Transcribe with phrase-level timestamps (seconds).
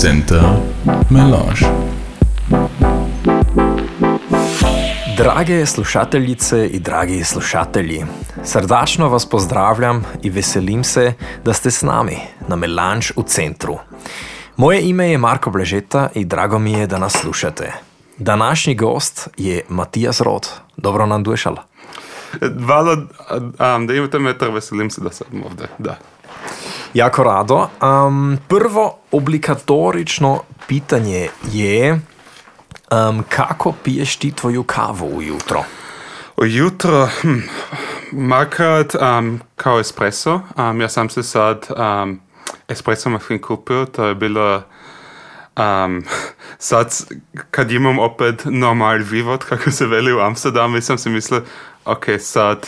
[0.00, 0.42] Center
[1.10, 1.66] Melange.
[5.16, 8.04] Drage slušateljice in dragi slušatelji,
[8.44, 11.12] srdačno vas pozdravljam in veselim se,
[11.44, 12.16] da ste z nami
[12.48, 13.78] na Melange v centru.
[14.56, 17.72] Moje ime je Marko Bležeta in drago mi je, da nas slušate.
[18.18, 20.48] Današnji gost je Matijas Rod.
[20.76, 21.56] Dobro nam dušal.
[22.66, 22.96] Hvala,
[23.76, 25.66] um, da imate me, ter veselim se, da sem ovdje.
[25.78, 25.98] Da.
[26.94, 27.68] Jako rado.
[27.82, 32.00] Um, prvo obligatorično pitanje je,
[32.90, 35.64] um, kako piješ ti tvoju kavu ujutro?
[36.36, 37.38] Ujutro, hm,
[38.12, 40.40] makrat um, kao espresso.
[40.56, 42.20] Um, ja sam se sad um,
[42.68, 44.62] espresso mašin kupio, to je bilo
[45.56, 46.04] um,
[46.58, 46.96] sad
[47.50, 51.42] kad imam opet normal život, kako se veli u Amsterdamu, sam si mislio,
[51.84, 52.66] ok, sad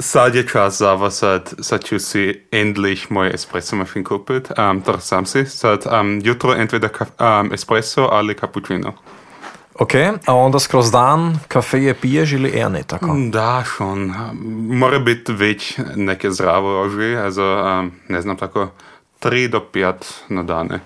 [0.00, 4.50] sad je čas za vas, sad, sad ću si endlich moj espresso mašin kupit.
[4.58, 8.92] Um, to sam si, sad um, jutro entweder kaf, um, espresso ali cappuccino.
[9.74, 9.94] Ok,
[10.26, 13.16] a onda skroz dan kafeje piješ ili eher ne tako?
[13.30, 14.14] Da, schon.
[14.68, 18.68] Mora biti već neke zdravo oži, also, um, ne znam, tako
[19.20, 19.94] 3 do 5
[20.28, 20.80] na dane.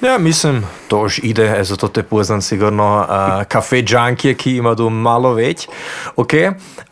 [0.00, 4.76] Ja, mislim, to už ide, ezo to te poznam sigurno, uh, kafe džankije, ki ima
[4.76, 5.68] tu malo več.
[6.16, 6.32] Ok,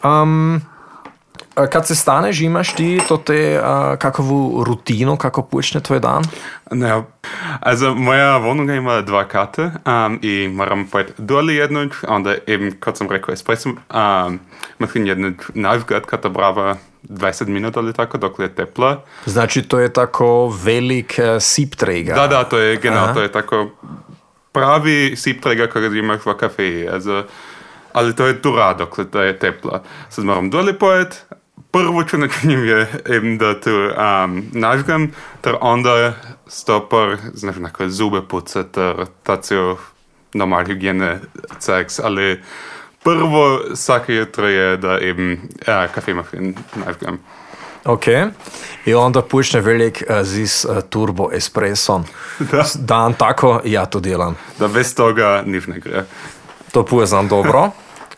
[0.04, 0.60] um,
[1.54, 6.22] kad se staneš, imaš ti to te uh, kakovu rutinu, kako počne tvoj dan?
[6.70, 7.02] Ne,
[7.60, 12.96] also moja wohnung ima dva kate um, i moram pojeti dole jednoć, onda eben, kot
[12.96, 14.40] sam rekao, espresso um,
[14.78, 16.76] mašin jednoć navgat, kada brava
[17.08, 19.02] 20 minuta ali tako, dok je tepla.
[19.26, 22.14] Znači, to je tako velik uh, sip trega.
[22.14, 23.14] Da, da, to je, genau, Aha.
[23.14, 23.70] to je tako
[24.52, 26.88] pravi sipträger, kojeg imaš v kafeji.
[26.88, 27.24] Also,
[27.92, 29.82] ali to je tura, dokle to je tepla.
[30.08, 31.24] Sad moram dole pojet,
[31.72, 36.14] prvo čo načinim je eben da tu um, nažgam, ter onda
[36.46, 39.76] stopar, znaš, neke zube pucat, ter tacio
[40.34, 41.20] normal hygijene
[41.58, 42.42] ceks, ali
[43.02, 46.54] prvo svake jutro je da eben uh, kafemašin
[46.86, 47.18] nažgam.
[47.84, 48.06] Ok,
[48.84, 52.04] i onda počne velik uh, zis uh, turbo espresson.
[52.38, 52.64] Da.
[52.74, 54.36] Dan tako, ja to delam.
[54.58, 56.04] Da bez toga nič ne gre.
[56.72, 57.70] To poznam dobro.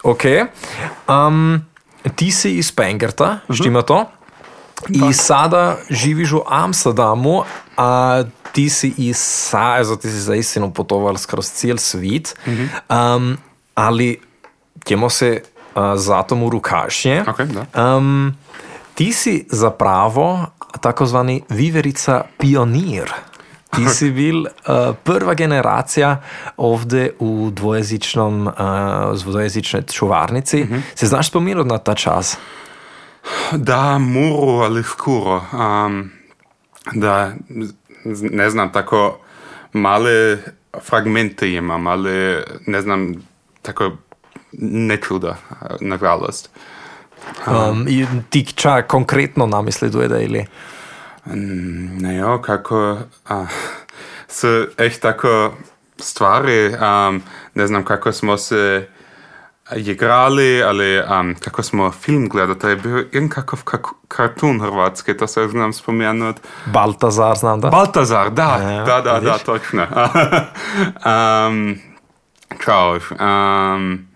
[0.03, 0.25] Ok.
[1.09, 1.65] Um,
[2.17, 4.05] ti si iz Pengerta, štima to?
[4.89, 7.43] I sada živiš u Amsterdamu,
[7.77, 8.23] a
[8.53, 12.37] ti si iz Saeza, ti si zaistinu putoval skroz cijel svit,
[12.89, 13.37] um,
[13.75, 14.21] ali
[14.85, 15.43] ćemo se
[15.75, 17.25] uh, zatom u rukašnje.
[17.29, 17.97] Ok, da.
[17.97, 18.37] Um,
[18.95, 20.47] ti si zapravo
[20.81, 23.13] takozvani viverica pionir.
[23.77, 24.49] Ti si bil uh,
[25.05, 26.23] prva generacija
[26.57, 30.67] ovdje u dvojezičnom, uh, dvojezičnoj čuvarnici.
[30.95, 32.37] Se znaš spomenuti na ta čas?
[33.53, 35.43] Da, muru, ali skoro.
[35.53, 36.11] Um,
[36.93, 37.33] da,
[38.31, 39.19] ne znam, tako
[39.73, 40.39] male
[40.83, 43.15] fragmente imam, ali ne znam,
[43.63, 43.91] tako
[44.53, 45.37] ne čuda,
[45.81, 46.51] nažalost.
[47.47, 50.47] Um, i ti čak konkretno namisleduje ili?
[51.27, 52.99] Mm, Ne, jo, kako
[53.29, 53.47] a,
[54.29, 54.49] su
[54.79, 55.55] echt tako
[55.99, 57.23] stvari, um,
[57.55, 58.89] ne znam kako smo se
[59.77, 65.17] igrali, ali um, kako smo film gledali, to je bio jedan kakav kak- kartun hrvatski,
[65.17, 66.37] to se znam spomenut.
[66.67, 67.71] Baltazar, znam da.
[67.71, 69.43] Baltazar, da, Ja, da, da, da, vidiš?
[69.43, 69.87] točno.
[71.07, 71.79] um,
[72.65, 72.99] čao.
[73.21, 74.07] Um,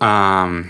[0.00, 0.64] um,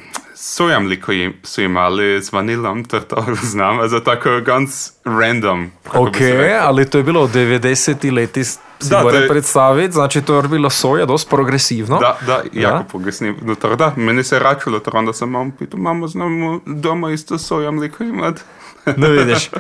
[0.47, 4.71] sojam liko im, su imali s vanilom, to to znam, also tako ganz
[5.05, 5.71] random.
[5.89, 6.17] Ok,
[6.61, 8.13] ali to je bilo u 90.
[8.13, 11.99] leti, si Da, more je- predstaviti, znači to je bilo soja, dosta progresivno.
[11.99, 12.85] Da, da, jako Ja.
[12.85, 13.35] progresivno.
[13.43, 17.39] No, to da, meni se račulo, to onda sam mam pitu, mamo, znamo doma isto
[17.39, 18.41] sojam liko imat.
[18.97, 19.51] Ne vidiš.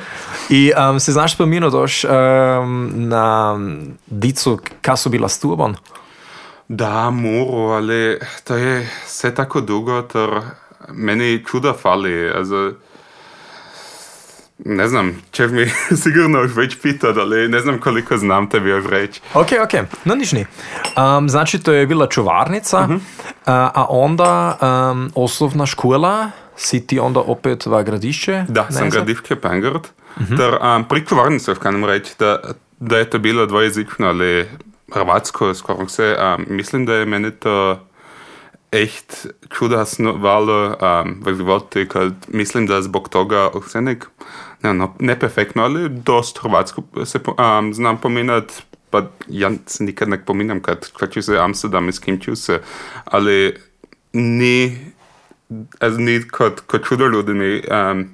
[0.49, 2.11] I um, se znaš spomenuti doš um,
[2.95, 3.56] na
[4.06, 5.75] dicu, kaj su bila s tubom?
[6.69, 10.31] Da, muru, ali to je sve tako dugo, ter
[10.89, 12.72] meni čuda fali, also
[14.59, 15.66] ne znam, će mi
[16.03, 19.21] sigurno još već pitat, ali ne znam koliko znam tebi još reći.
[19.34, 19.72] Ok, ok,
[20.04, 20.47] no niš ni.
[21.19, 22.95] Um, znači to je bila čuvarnica, Mhm.
[22.95, 23.01] uh,
[23.47, 24.59] a onda
[24.92, 28.45] um, osnovna škola, si ti onda opet v gradišče?
[28.48, 28.97] Da, sam Neze?
[28.97, 29.83] gradiške Pengard,
[30.37, 32.39] ter um, pri čuvarnici kanem reći da,
[32.80, 34.48] da je to bilo dvojezično, ali
[34.95, 37.87] hrvatsko skoro vse, um, mislim da je meni to
[38.74, 39.26] echt
[39.59, 44.06] čudasno valo um, v životu, kad mislim da zbog toga vse nek,
[44.62, 48.53] ne, no, ne perfektno, ali dost hrvatsko se um, znam pominat,
[48.91, 52.60] pa ja se nikad ne pominam kad, ću se Amsterdam i s kim ću se,
[53.04, 53.56] ali
[54.12, 54.78] ni,
[55.80, 58.09] also ni kod, kod čudoljudini um,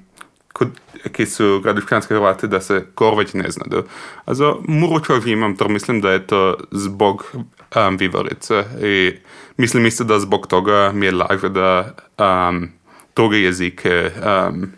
[0.53, 0.69] kod,
[1.11, 3.83] ki su gradišćanski Hrvati da se kor već ne znaju.
[4.25, 9.13] Also, muro čovjek imam, to mislim da je to zbog um, Vivarice i
[9.61, 12.69] mislim isto da zbog toga mi je laže da um,
[13.15, 14.71] druge jezike um,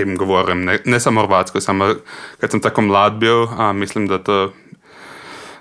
[0.00, 1.94] eben govorim, ne, ne samo hrvatsko, samo
[2.40, 4.52] kad sam tako mlad bio, a, mislim da to,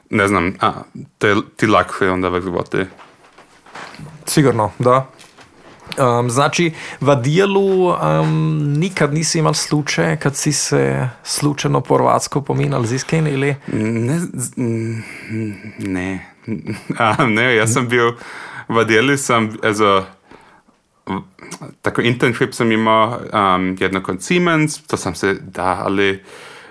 [0.10, 0.72] ne znam, a,
[1.18, 2.78] te, ti lakše onda v životu.
[4.26, 5.08] Sigurno, da.
[5.98, 12.42] Um, znači, v dijelu um, nikad nisi imel slučaj, kad si se slučajno po hrvatsko
[12.42, 13.56] pominjal z isken ili?
[13.68, 14.54] Ne, z-
[15.80, 16.31] ne,
[16.98, 18.16] a, ne, ja sam bio,
[18.70, 20.06] v dijeli sam, also,
[21.82, 26.24] tako internship sam imao um, jedno kod Siemens, to sam se, da, ali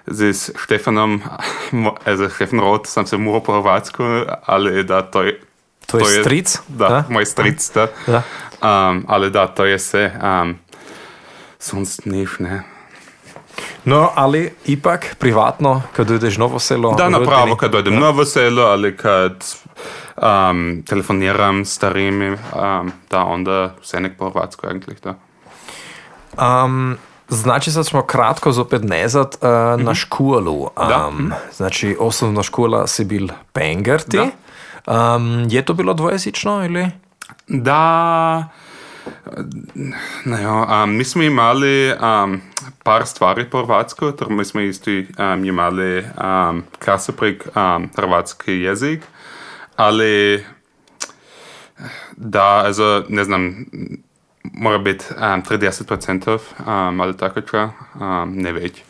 [0.06, 1.22] z Stefanom,
[1.72, 4.02] mo- also Stefan Roth, sam se morao po hrvatsku,
[4.42, 5.40] ali da, to je,
[5.86, 6.58] To je stric?
[6.68, 7.04] Da, Da.
[7.08, 7.86] moj stric, da.
[8.06, 8.22] Da.
[8.62, 10.12] Um, ali da, to je se,
[10.42, 10.58] um,
[11.58, 12.62] sonst niš, ne.
[13.84, 16.94] No, ali ipak privatno, kad ideš novo selo?
[16.94, 17.36] Da, na rodbini?
[17.36, 18.00] pravo, kad dojdem ja.
[18.00, 19.44] novo selo, ali kad
[20.16, 25.14] um, telefoniram starimi, um, da, onda vse nek po hrvatsko, eigentlich, da.
[26.64, 26.96] Um,
[27.28, 30.68] znači, sad smo kratko zopet nezad uh, na školu.
[30.76, 31.06] Da.
[31.08, 34.18] Um, znači, osnovna škola si bil Pengerti.
[34.86, 36.90] Um, je to bilo dvojezično ili?
[37.48, 38.48] Da,
[40.24, 42.40] ne, um, mi smo imali um,
[42.82, 46.62] par stvari po hrvatsko, ter mi smo isto um, imali um,
[47.16, 49.02] prek um, hrvatski jezik,
[49.76, 50.44] ali
[52.16, 53.66] da, also, ne znam,
[54.42, 57.70] mora biti um, 30% um, ali tako čo,
[58.00, 58.82] um, ne več.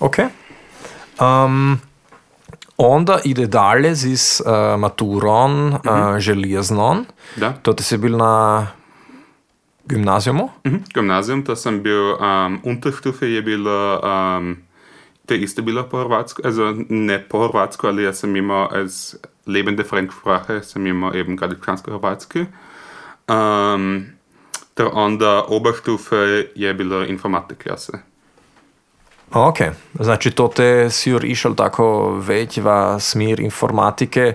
[0.00, 0.18] Ok.
[1.20, 1.80] Um,
[2.76, 7.04] onda ide dalje z uh, maturon uh, železnon.
[7.36, 7.52] Da.
[7.62, 8.66] To ti si bil na
[9.88, 10.50] gimnazijumu?
[10.66, 10.76] Mhm.
[10.94, 14.56] Gimnazijum, to sem bil, um, Unterstufe je bilo, um,
[15.26, 19.16] te isto bilo po hrvatsko, also ne po hrvatsko, ali jaz sem imel als
[19.46, 22.46] lebende Fremdsprache, sem imel eben gradičansko-hrvatski.
[23.28, 24.06] Um,
[24.74, 28.13] ter onda Oberstufe je bilo informatikklase.
[29.32, 29.58] Ok,
[30.00, 34.34] znači to te si jur išel tako već v smir informatike,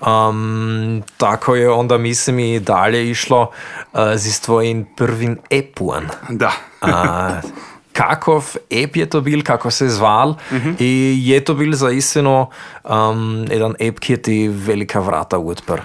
[0.00, 3.50] um, tako je onda mislim i dalje išlo
[3.92, 6.08] uh, z tvojim prvim epuen.
[6.28, 6.52] Da.
[6.80, 7.40] A,
[7.92, 10.34] kakov ep je to bil, kako se je zval
[10.78, 12.50] i je to bil zaistino
[12.84, 15.82] um, jedan ep, ki je ti velika vrata odprl.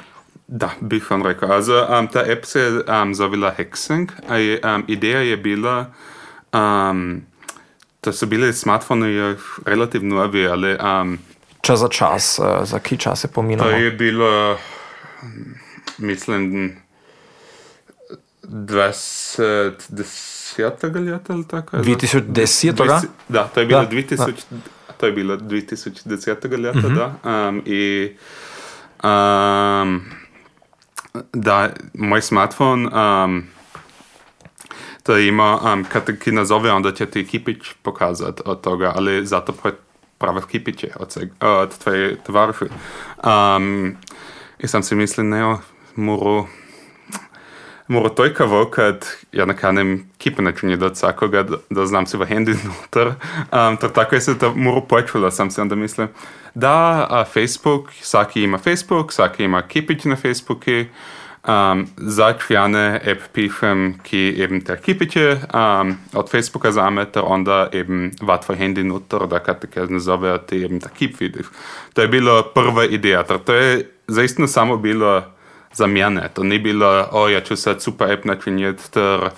[0.48, 1.52] Da, bi schon rekel.
[1.52, 2.69] Also, um, ta app se je
[3.02, 4.12] um, zovila Hexing.
[4.30, 5.86] a je, Um, ideja je bila,
[6.54, 7.22] um,
[8.06, 11.19] da so bili smartfoni još relativno novi, ali um,
[11.62, 13.69] Čas za čas, uh, za ki čas se to pominamo?
[13.69, 14.57] je bilo,
[15.98, 16.75] mislim,
[18.44, 19.42] 20,
[19.90, 20.60] 10
[21.02, 21.78] leta ali tako.
[21.78, 22.72] 2010?
[22.74, 24.31] Dvajset- Da, to je bilo Da, 2000,
[24.98, 27.16] to je bilo 2010 leta, da.
[27.48, 28.16] Um, I
[29.04, 30.02] um,
[31.34, 33.44] da, moj smartfon um,
[35.06, 39.25] to ima, um, kad te ki nazove, onda će ti kipić pokazat od toga, ali
[39.25, 39.54] zato
[40.18, 42.66] prave kipiće od, seg, od tvoje tovarši.
[43.25, 43.96] Um,
[44.60, 45.57] I sam si mislil, ne,
[45.96, 46.46] moru
[47.88, 52.25] Mora tojkavo, kad ja ne kanem kipe načiniti od vsakoga, da, da znam si v
[52.25, 53.07] hendi noter.
[53.07, 56.07] Um, ter tako je se to mora počelo, sam si onda mislil,
[56.56, 60.90] da a, Facebook, vsaki ima Facebook, vsaki ima kipić na Facebooku,
[61.47, 67.68] um, zač jane app pišem, ki eben te kipiće um, od Facebooka zame, ter onda
[67.73, 71.45] eben va tvoj hendi noter, da kad te kaj nazove, ti eben ta kip vidiš.
[71.94, 75.23] To je bilo prva ideja, ter to je zaistno samo bilo
[75.73, 76.30] za mene.
[76.33, 79.30] To ni bilo, o, ja ću sad super app načiniti, ter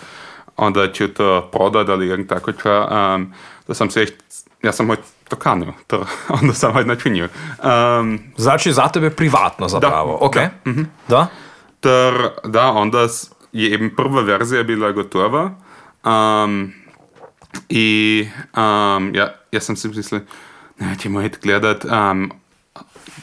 [0.57, 2.87] onda ću to prodat ali jak tako čo.
[2.91, 3.33] Um,
[3.67, 4.15] da sam se echt,
[4.63, 4.97] ja sam hoj
[5.29, 5.99] to kanil, ter
[6.41, 7.27] onda sam hoj načinil.
[7.63, 10.35] Um, Znači za tebe privatno zapravo, ok?
[10.35, 10.49] da,
[11.07, 11.27] Da?
[11.79, 13.07] Ter da, onda
[13.51, 15.51] je eben prva verzija bila gotova.
[16.03, 16.73] Um,
[17.69, 20.21] I um, ja, ja sam si mislil,
[20.79, 22.31] ne, ćemo iti gledat um,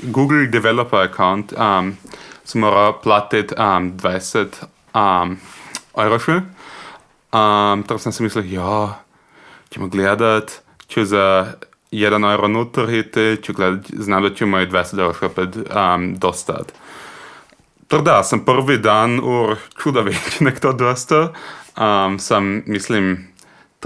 [0.03, 1.97] Google Developer Account um,
[2.45, 4.47] si mora platiti um, 20
[4.95, 5.37] um,
[5.97, 6.41] euro še.
[7.35, 9.01] Um, tako sem si mislil, ja,
[9.71, 10.53] ćemo gledat,
[10.89, 11.55] ću za
[11.93, 16.15] 1 euro noter hiti, ću gledat, znam da ću moj 20 euro še opet um,
[16.19, 16.73] dostat.
[17.95, 21.29] Tako da, sem prvi dan ur čuda več nek to dosta.
[21.79, 23.29] Um, sem, mislim,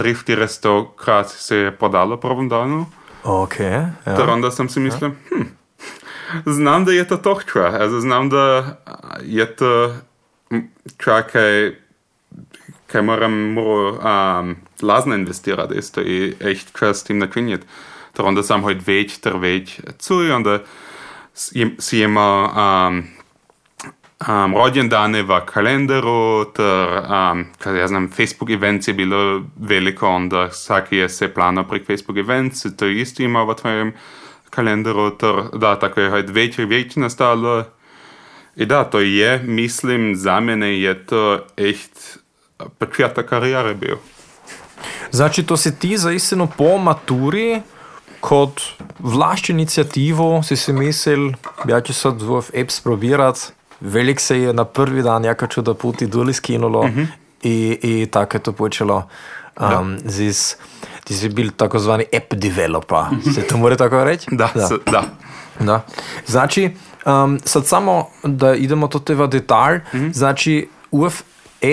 [0.01, 2.87] 3-400 krat se je podalo v prvem danu.
[3.29, 3.91] Ok, ja.
[4.07, 5.45] Ter onda sam si mislil, hm,
[6.47, 8.79] znam da je to tohča, also znam da
[9.21, 9.75] je to
[10.97, 11.77] čakaj,
[12.89, 17.69] kaj moram um, lazno investirati, isto i echt kaj s tim načiniti.
[18.17, 20.63] Ter onda sam hojt več, ter več cuj, onda
[21.37, 23.05] si imao um,
[24.27, 30.51] um, rođendane v kalendaru, ter, um, kad ja znam, Facebook events je bilo veliko, onda
[30.51, 33.93] svaki je se plano prek Facebook events, to isto imao v tvojem
[34.51, 37.65] kalendaru, ter da, tako je hojt več, več nastalo.
[38.57, 42.19] I da, to je, mislim, za mene je to echt
[42.79, 43.97] početak karijere bil.
[45.11, 47.61] Znači, to si ti zaistino po maturi
[48.21, 48.61] kot
[48.99, 51.31] vlašč inicijativo si si mislil,
[51.69, 56.07] ja ću sad v apps probirat, velik se je na prvi dan jaka čuda puti
[56.07, 57.03] duli skinulo Mhm.
[57.43, 59.09] i, i tako je to počelo.
[59.59, 60.57] Um, zis,
[61.05, 63.05] ti si bil takozvani app developer,
[63.35, 64.27] se to more tako reći?
[64.29, 64.37] Mhm.
[64.37, 64.69] Da, da.
[64.87, 65.03] da.
[65.61, 65.85] Da.
[66.27, 66.71] Znači,
[67.07, 70.11] um, sad samo da idemo to teva detalj, Mhm.
[70.11, 71.23] znači UF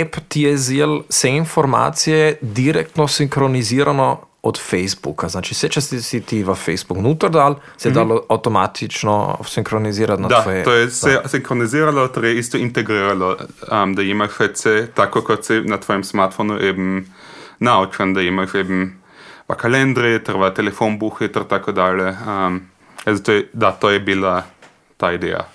[0.01, 5.27] app ti je zel vse informacije direktno sinkronizirano od Facebooka.
[5.29, 10.27] Znači, vse, če si ti v Facebook nutar dal, se je dalo avtomatično sinkronizirati na.
[10.29, 10.63] Da, tvoje...
[10.63, 13.37] to je se sinkroniziralo, torej isto integriralo,
[13.71, 17.07] um, da imaš vse tako, kot si na tvojem smartfonu eben
[17.59, 18.91] naučen, da imaš eben
[19.49, 22.13] v kalendri, ter v telefonbuhi, ter tako dalje.
[22.13, 22.61] Um,
[23.05, 24.43] also to je, da, to je bila
[24.97, 25.47] ta ideja.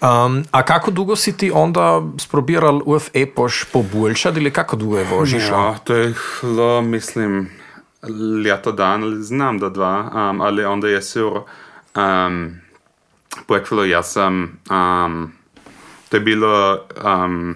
[0.00, 5.04] Um, a kako dugo si ti onda sprobiral UF app-oš poboljšati ili kako dugo je
[5.04, 5.48] vožiš?
[5.48, 7.50] Ja, to je šlo, mislim,
[8.44, 11.32] leto dan, znam da dva, um, ali onda je sur
[11.96, 12.60] um,
[13.46, 15.32] počelo, jaz sem, um,
[16.08, 17.54] to je bilo, um,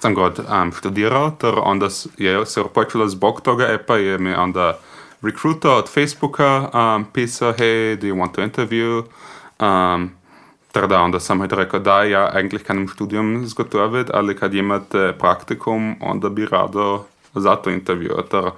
[0.00, 4.78] sam god um, študiral, ter onda je sur počelo zbog toga epa, je mi onda
[5.22, 9.02] recruiter od Facebooka um, pisao, hey, do you want to interview?
[9.60, 10.10] Um,
[10.72, 14.54] ter da, onda sam halt rekao, da, ja, eigentlich kann im Studium zgotoviti, ali kad
[14.54, 18.22] imate praktikum, onda bi rado za to intervju.
[18.30, 18.50] Ter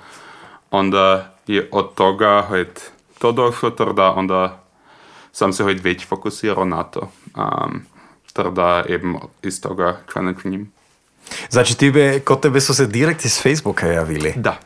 [0.79, 2.81] onda je od toga halt
[3.19, 4.63] to došlo, da onda
[5.33, 7.11] sam se halt već fokusirao na to.
[7.37, 7.83] Um,
[8.53, 10.73] da eben iz toga člana činim.
[11.51, 14.33] Znači, ti be, kod tebe su se direkt iz Facebooka javili?
[14.37, 14.57] Da.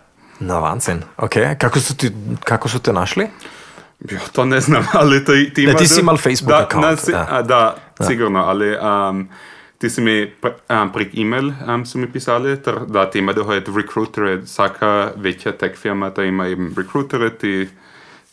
[0.40, 1.32] Na vancen, ok.
[1.58, 2.10] Kako su, ti,
[2.44, 3.26] kako su te našli?
[4.10, 5.78] Ja, to ne znam, ali to ti Ne, ima...
[5.78, 7.26] ti si imel Facebook da, account, ne, si, ja.
[7.30, 9.28] a, da, sigurno, ali um,
[9.78, 13.44] ti si mi pre- um, prek e-mail um, su mi pisali, ter da ti imaju
[13.44, 17.68] halt recruitere, vsaka večja tech firma, da ima eben recruitere, ti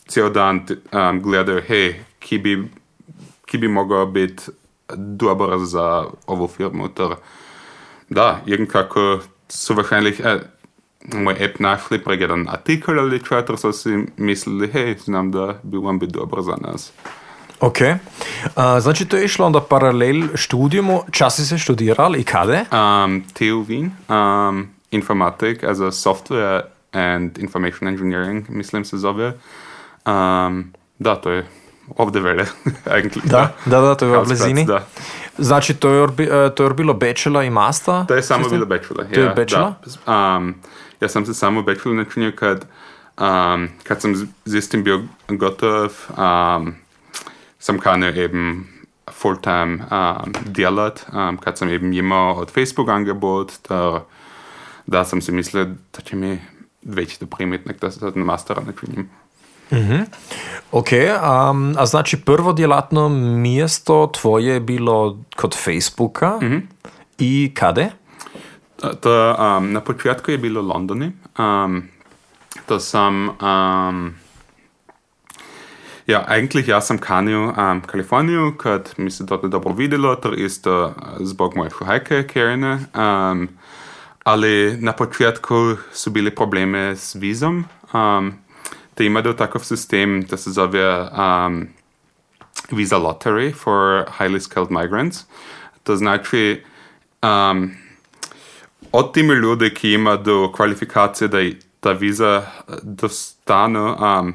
[0.07, 2.57] cijel dan um, gledaju, hej, ki bi,
[3.45, 3.67] ki bi
[4.95, 7.15] dobar za ovu firmu, ter
[8.09, 10.41] da, irgendkako su wahrscheinlich äh,
[11.13, 15.77] moj app našli prek jedan artikel ali četar, so si mislili, hej, znam da bi
[15.77, 16.91] vam biti dobro za nas.
[17.59, 17.77] Ok.
[17.81, 17.89] Uh,
[18.79, 21.03] znači, to je išlo onda paralel študijumu.
[21.11, 22.65] Čas si se študiral i kade?
[22.71, 23.89] Um, TU Wien,
[24.49, 29.33] um, informatik, also Software and Information Engineering, mislim se zove.
[30.05, 31.47] Um, da, to je
[31.89, 32.45] ovde vele,
[32.87, 33.25] eigentlich.
[33.25, 34.65] Da, da, da, to je Karlsplatz, blizini.
[34.65, 34.85] Da.
[35.37, 38.05] Znači, to je, orbi, uh, to je bilo bachelor i master?
[38.07, 39.05] To je samo bilo bachelor.
[39.05, 39.73] To je ja?
[40.05, 40.35] Da.
[40.35, 40.55] Um,
[41.01, 42.65] ja sam se samo bachelor načinio kad,
[43.19, 46.75] um, kad sam z- z istim bio gotov, um,
[47.65, 48.63] sam kanio eben
[49.11, 54.05] full-time um, djelat, um, kad sam eben imao od Facebook angebot, da,
[54.85, 56.39] da sam si mislio da će mi
[56.81, 59.09] već to primit, nek da se na mastera načinim.
[60.71, 66.39] Ok, um, a znači prvo djelatno mjesto tvoje je bilo kod Facebooka
[67.17, 67.89] i kade?
[69.01, 71.11] To, um, na početku je bilo Londoni.
[71.37, 71.83] Um,
[72.65, 73.29] to sam...
[73.29, 74.24] Um,
[76.07, 80.85] ja, eigentlich ja sam kanio um, Kaliforniju, kad mi se to dobro videlo, ter isto
[80.85, 82.79] uh, zbog moje šuhajke Karine.
[82.95, 83.49] Um,
[84.23, 87.65] ali na početku su bili probleme s vizom.
[87.93, 88.33] Um,
[88.93, 91.67] te imaju takav sistem da se zove um,
[92.71, 95.25] visa lottery for highly skilled migrants.
[95.83, 96.63] To znači
[97.23, 97.71] um,
[98.91, 101.37] od timi ljudi, ki imajo kvalifikacije, da
[101.79, 104.33] ta viza eh, dostanu, um,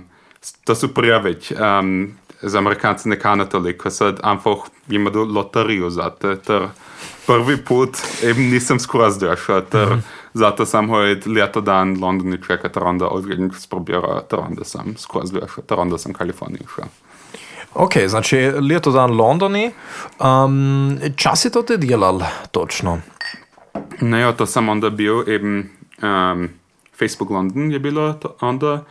[0.65, 1.53] to su preveč.
[1.53, 6.69] Um, za Amerikance ne kana toliko, sad einfach imaju loteriju za to, ter
[7.27, 9.89] prvi put eben nisam skroz došao, ter
[10.35, 14.95] zato sam hojt leto dan London i čeka, ter onda odglednik sprobira, ter onda sam
[14.99, 16.85] skroz došao, ter onda sam Kaliforniju išao.
[17.75, 19.71] Ok, znači leto dan Londoni.
[20.19, 22.21] Um, čas je to te djelal
[22.51, 23.01] točno?
[24.01, 25.71] Naja, No to sam onda bio eben
[26.03, 26.49] um,
[26.99, 28.85] Facebook London je bilo to, onda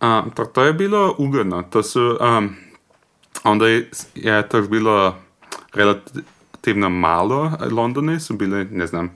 [0.00, 1.62] um, to, to je bilo ugodno.
[1.62, 2.56] To su um,
[3.44, 5.16] onda je, je to bilo
[5.74, 9.10] relativno malo Londoni su bili, ne znam,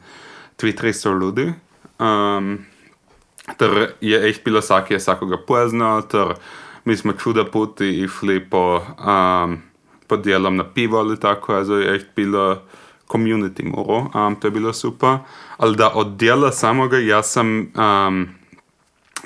[0.58, 1.52] 200 ljudi.
[1.99, 2.58] Um,
[3.56, 6.34] ter je echt bilo vsak je vsakoga poznal, ter
[6.84, 9.58] mi smo čuda poti išli po, um,
[10.06, 12.62] po delom na pivo ali tako, also je echt bilo
[13.08, 15.18] community moro, um, to je bilo super.
[15.56, 18.28] Ali da od dela samega jaz sem um,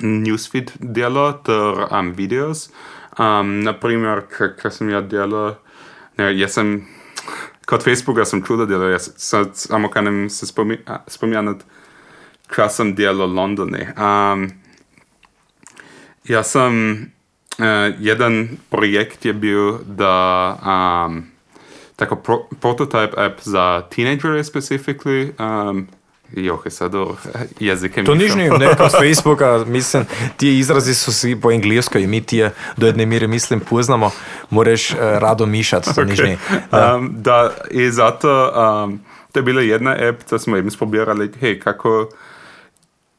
[0.01, 2.69] newsfeed delal ter um, videos.
[3.19, 5.55] Um, naprimer, kaj sem jaz delal,
[6.19, 6.81] ne, jaz sem
[7.65, 11.65] kot Facebooka sem čuda delal, jaz sem samo kanem se spomi, a, spominjati,
[12.51, 13.85] kaj sem delal v Londonu.
[13.95, 14.49] Um,
[16.27, 16.75] jaz sem,
[17.59, 20.13] uh, jeden projekt je bil, da
[20.59, 21.23] um,
[21.95, 25.87] tako pro, prototype app za teenagere specifically, um,
[26.33, 26.91] Jo, je sad
[27.59, 28.03] jezike.
[28.03, 30.05] To nič ni, ne, kot Facebooka, mislim,
[30.37, 34.11] ti izrazi so si po angliško in mi ti je do jedne mere, mislim, poznamo,
[34.49, 36.09] moraš uh, rado mišati, to okay.
[36.09, 36.37] nič ni.
[36.71, 36.95] Da.
[36.95, 38.99] Um, da, in zato, um,
[39.31, 42.09] to je bila jedna app, da smo jim spobirali, hej, kako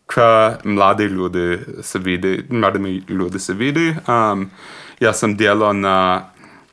[0.07, 3.95] ka mladi ljudi se vidi, mladimi ljudi se vidi.
[4.09, 4.51] Um,
[5.01, 6.25] jaz sem delal na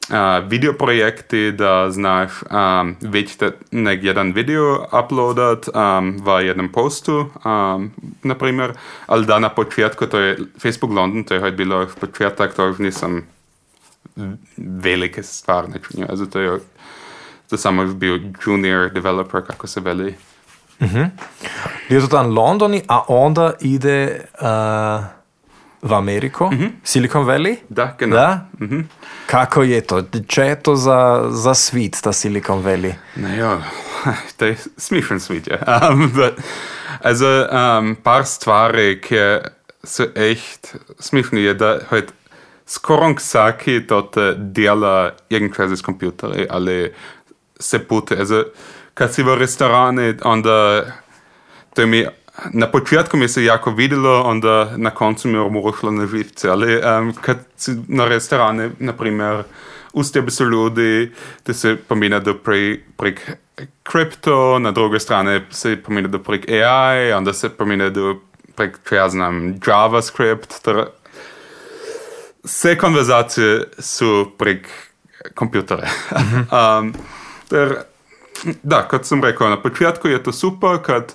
[0.10, 3.38] uh, video projekti, da znaš um, već
[3.72, 7.92] nek jedan video uploadat um, v jednom postu, um,
[8.24, 8.74] naprimer,
[9.06, 12.80] ali da na početku, to je Facebook London, to je bilo v početak, to už
[12.80, 13.28] nisam
[14.58, 16.60] velike stvar nečunio, also to je
[17.50, 20.16] to samo bio junior developer, kako se veli.
[20.80, 21.10] Mm -hmm.
[21.90, 24.48] Je to tam Londoni, a onda ide uh,
[25.84, 26.72] v Ameriko, mm -hmm.
[26.84, 27.58] Silicon Valley?
[27.70, 28.16] Da, genau.
[28.16, 28.46] Da?
[28.60, 28.84] Mm -hmm.
[29.26, 30.04] Kako je to?
[30.28, 32.94] Če je to za, za svet, ta Silicon Valley?
[33.16, 33.62] Ne, ja,
[34.38, 35.48] to je smešen svet.
[35.48, 35.90] Ja.
[35.90, 36.34] Um, but,
[37.02, 39.16] also, um, par stvari, ki
[39.84, 42.14] so echt smešne, je, da halt,
[42.66, 46.94] skoraj vsaki to dela irgendwas z kompjuterji ali
[47.60, 48.16] se pute.
[48.20, 48.44] Also,
[48.94, 50.84] kad si v restorani, onda
[51.74, 52.06] to je mi
[52.54, 56.50] na početku mi se jako videlo, onda na koncu mi je umrlo na živce.
[56.50, 59.44] Ali um, kad si na restorane, naprimer,
[59.94, 61.12] uz tebe su ljudi,
[61.46, 63.32] da se pomeni, da pre, prek
[63.84, 68.16] kripto, na druge strane se pomeni, da prek AI, onda se pomeni, da
[68.56, 70.62] prek, če ja znam, JavaScript.
[70.64, 70.86] Ter,
[72.44, 74.68] vse konverzacije su prek
[75.36, 75.88] kompjutere.
[76.12, 76.80] Mm -hmm.
[76.80, 76.94] um,
[77.50, 77.78] ter,
[78.64, 81.14] da, kot sem rekel, na početku je to super, kad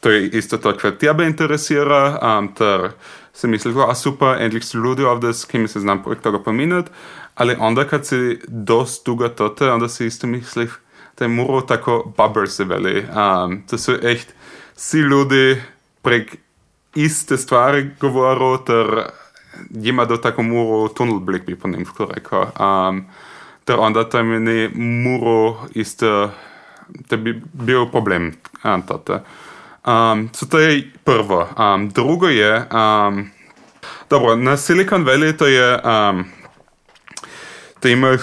[0.00, 2.90] to je isto to, kar tebe interesira, um, ter
[3.32, 6.42] si misliš, da je super, endlich so ljudi ovdje, s kimi se znam prek toga
[6.42, 6.90] pominjati,
[7.34, 10.70] ali onda kad si dost dugo tote, onda si isto misliš,
[11.18, 13.04] da je muro tako bubber se veli.
[13.16, 14.34] Um, to su echt
[14.76, 15.62] si ljudi
[16.02, 16.36] prek
[16.94, 19.02] iste stvari govoru, ter
[19.70, 22.42] njima do tako muro tunnelblik bi po nemško rekao.
[22.42, 23.04] Um,
[23.64, 26.30] ter onda to je meni muro isto,
[27.08, 28.32] to bi bio problem.
[28.64, 28.82] Um.
[29.86, 31.48] Um, so to je prvo.
[31.58, 33.30] Um, drugo je, um,
[34.10, 36.24] dobro, na Silicon Valley to je, um,
[37.82, 38.20] da imaš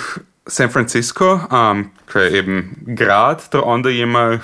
[0.48, 4.42] San Francisco, um, ki je eben grad, ter onda imaš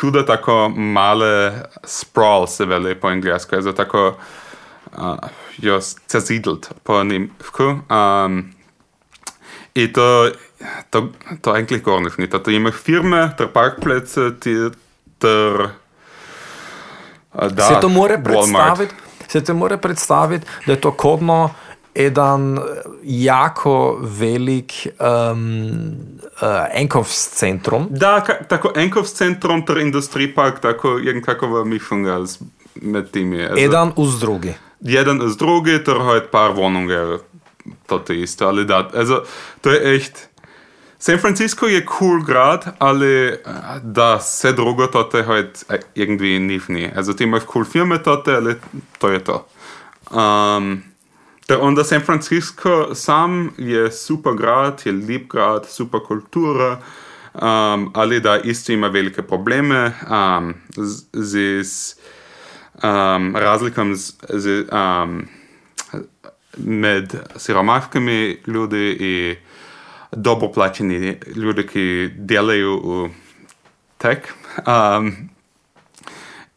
[0.00, 1.52] čudo tako male
[1.84, 4.16] sprawl, se veli po anglijasko, je tako
[4.96, 5.18] uh,
[5.58, 7.78] jo zazidlt po nemšku.
[7.90, 8.54] Um,
[9.74, 10.30] I to,
[10.90, 11.08] to,
[11.42, 12.18] to eigentlich gar nicht.
[12.18, 12.32] nicht.
[12.44, 14.30] Da imaš firme, ter parkplätze,
[15.18, 15.68] ter
[17.34, 18.94] Da, se to more predstaviti,
[19.28, 21.50] se to more predstaviti, da je to kodno
[21.94, 22.58] eden
[23.02, 24.72] jako velik
[25.32, 25.70] um,
[26.22, 27.86] uh, enkovs centrum.
[27.90, 32.18] Da, ka, tako enkovs centrum ter industri park, tako nekakova mišunga
[32.74, 33.42] med timi.
[33.56, 34.54] Eden uz drugi.
[34.80, 37.18] Jeden uz drugi, ter hojt par vonunge,
[37.86, 39.22] to je isto, ali da, also,
[39.60, 40.28] to je echt,
[41.04, 43.36] San Francisco je cool grad, ali
[43.82, 45.64] da vse drugo tote halt
[45.94, 46.92] irgendwie nicht nie.
[46.96, 48.54] Also ti imaš cool filme tote, ali
[48.98, 49.46] to je to.
[50.10, 50.82] Um,
[51.46, 56.80] ter onda San Francisco sam je super grad, je lep grad, super kultura,
[57.34, 61.96] um, ali da isto ima velike probleme um, z, z
[62.82, 65.28] um, razlikom z, z, um,
[66.56, 69.43] med siromaškimi ljudi in
[70.16, 73.08] dobro plaćeni ljudi ki djelaju u
[73.98, 74.20] tech.
[74.66, 75.16] Um,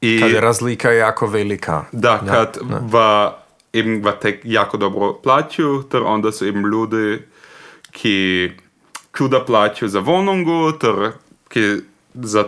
[0.01, 1.85] i, kad je razlika jako velika.
[1.91, 3.37] Da, kad ja, va,
[3.73, 7.19] eben va tech jako dobro plaću, ter onda su eben ljudi
[7.91, 8.51] ki
[9.17, 11.11] čuda plaću za vonungu, ter
[11.49, 11.75] ki
[12.13, 12.43] za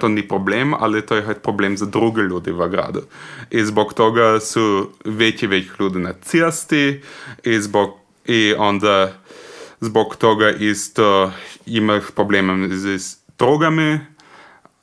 [0.00, 3.02] to ni problem, ali to je problem za druge ljudi v gradu.
[3.50, 7.00] I zbog toga su veći veći ljudi na cesti
[7.44, 7.90] i zbog
[8.24, 9.12] i onda
[9.80, 11.32] zbog toga isto
[11.66, 14.00] imaš problema s drogami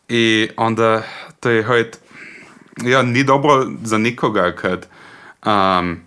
[0.10, 1.03] i onda
[1.39, 1.97] to je halt,
[2.84, 4.88] ja, ni dobro za nikoga, kad,
[5.45, 5.97] um,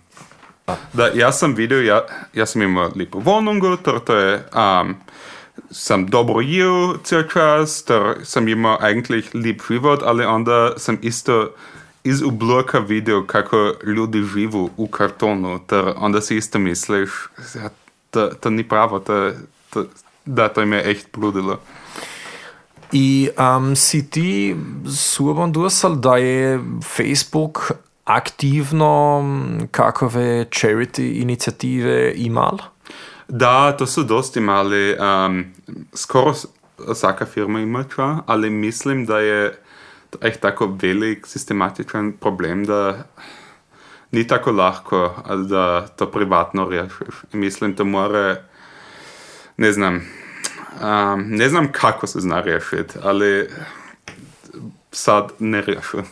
[0.93, 2.01] da jaz sem videl, ja,
[2.33, 4.95] jaz sem imel lepo vonungo, ter to je, um,
[5.71, 11.53] sem dobro jel cel čas, ter sem imel eigentlich lep život, ali onda sem isto
[12.03, 17.09] iz obloka videl, kako ljudi živijo v kartonu, ter onda si isto misliš,
[17.55, 17.69] ja,
[18.17, 19.19] to, to ni pravo, to,
[19.73, 19.85] to,
[20.25, 21.59] da to ime echt bludilo.
[22.91, 24.55] I um, si ti
[24.87, 27.71] suoban dosal da je Facebook
[28.07, 29.23] aktivno
[29.71, 32.57] kakove charity inicijative imal?
[33.27, 35.41] Da, to su dosti mali, um,
[35.93, 36.47] skoro s-
[36.87, 39.59] vsaka firma ima čva, ali mislim, da je
[40.09, 43.03] to echt tako velik sistematičan problem, da
[44.11, 45.15] ni tako lahko,
[45.47, 47.15] da to privatno rešiš.
[47.33, 48.35] Mislim, to mora,
[49.57, 53.49] ne znam, um, ne znam kako se zna riješiti, ali
[54.91, 55.97] sad ne riješu.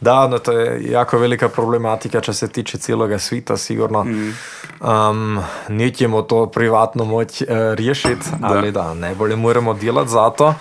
[0.00, 4.00] Da, no, to je jako velika problematika što se tiče cijeloga svita, sigurno.
[4.00, 10.54] Um, nećemo to privatno moć uh, riješiti, ali da, najbolje moramo delati za to,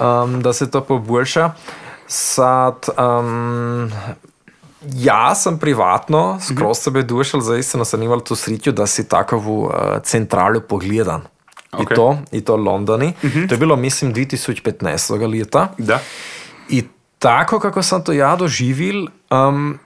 [0.00, 1.50] um, da se to poboljša.
[2.06, 3.90] Sad, um,
[4.92, 9.72] ja sam privatno skroz sebe dušal, zaistino sam imel tu sreću da si takovu uh,
[10.02, 11.22] centralu pogledan.
[11.80, 11.94] I Ok.
[11.94, 13.12] to, i to Londoni.
[13.48, 15.38] To je bilo, mislim, 2015.
[15.38, 15.68] leta.
[15.78, 16.00] da,
[16.68, 16.82] I
[17.18, 19.78] tako kako sam to ja doživil, um,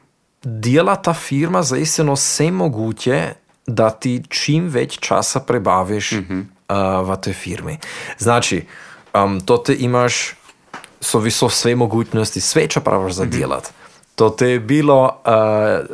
[0.43, 3.33] dela ta firma zaistino vse mogoče,
[3.67, 6.21] da ti čim več časa prebaviš uh,
[7.09, 7.79] v tej firmi.
[8.19, 8.67] Znači,
[9.15, 10.35] um, to te imaš,
[11.01, 13.63] so viso sve mogućnosti, sve čo praviš za delat.
[13.63, 13.78] To
[14.31, 15.87] te je bilo, uh,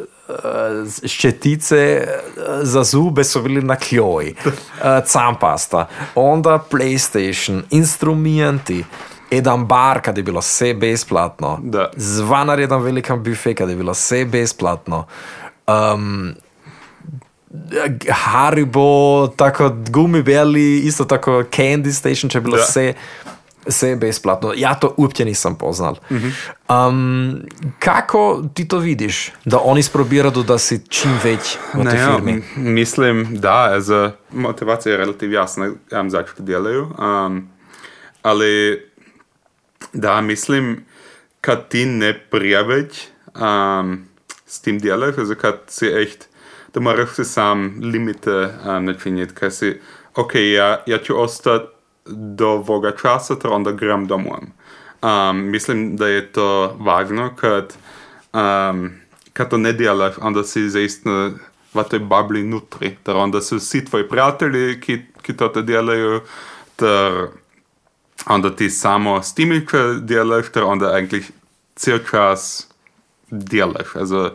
[1.05, 4.53] ščetice uh, za zube so bili na kljoji, uh,
[5.13, 8.85] campasta, onda PlayStation, instrumenti,
[9.31, 11.91] jedan bar, kad je bilo vse besplatno, Da.
[11.97, 15.07] zvanar jedan velikan bife, kad je bilo vse besplatno,
[15.67, 16.35] um,
[18.11, 22.63] Haribo, tako gumibeli, isto tako Candy Station, če je bilo Da.
[22.63, 22.93] vse,
[23.97, 24.53] besplatno.
[24.57, 25.97] Ja, to uopće nisam poznal.
[26.69, 27.41] Um,
[27.79, 32.33] kako ti to vidiš, da oni sprobirajo, da si čim več v tej firmi?
[32.33, 36.91] m- mislim, da, also motivacija je relativno jasna, um, zašto delajo.
[36.99, 37.49] Um,
[38.23, 38.83] ali
[39.93, 40.85] da, mislim,
[41.41, 44.05] kad ti ne preveč um,
[44.47, 46.29] s tim delaš, also kad si echt,
[46.75, 49.81] da moraš si sam limite um, načiniti, kaj si,
[50.15, 51.74] ok, ja, ja ću ostati
[52.07, 54.45] do ovoga časa, ter onda grem domov.
[55.03, 57.77] Um, mislim, da je to važno, kad
[58.33, 58.91] um,
[59.35, 61.33] kad to ne delaš, onda si zaistno
[61.75, 66.21] v tej babli nutri, ter onda so vsi tvoji prijatelji, ki, ki to te delajo,
[66.77, 67.27] ter
[68.27, 71.31] onda ti samo s timi, ki delaš, ter onda eigentlich
[71.77, 72.69] cel čas
[73.31, 73.97] delaš.
[73.97, 74.31] Also,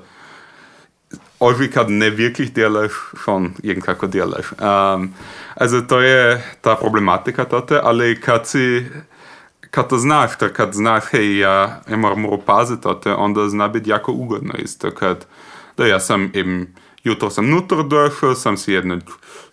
[1.39, 2.91] Oži, kad ne wirklich delaš,
[3.23, 4.51] schon irgendkako delaš.
[4.51, 5.13] Um,
[5.55, 8.85] also, je ta problematika tote, ali kad si
[9.71, 14.53] kad znaš, to kad znaš, hej, ja, moram opaziti to, onda zna biti jako ugodno
[14.57, 15.25] isto, kad,
[15.77, 18.99] da ja sam eben, jutro sam nutra došao, sam si jedno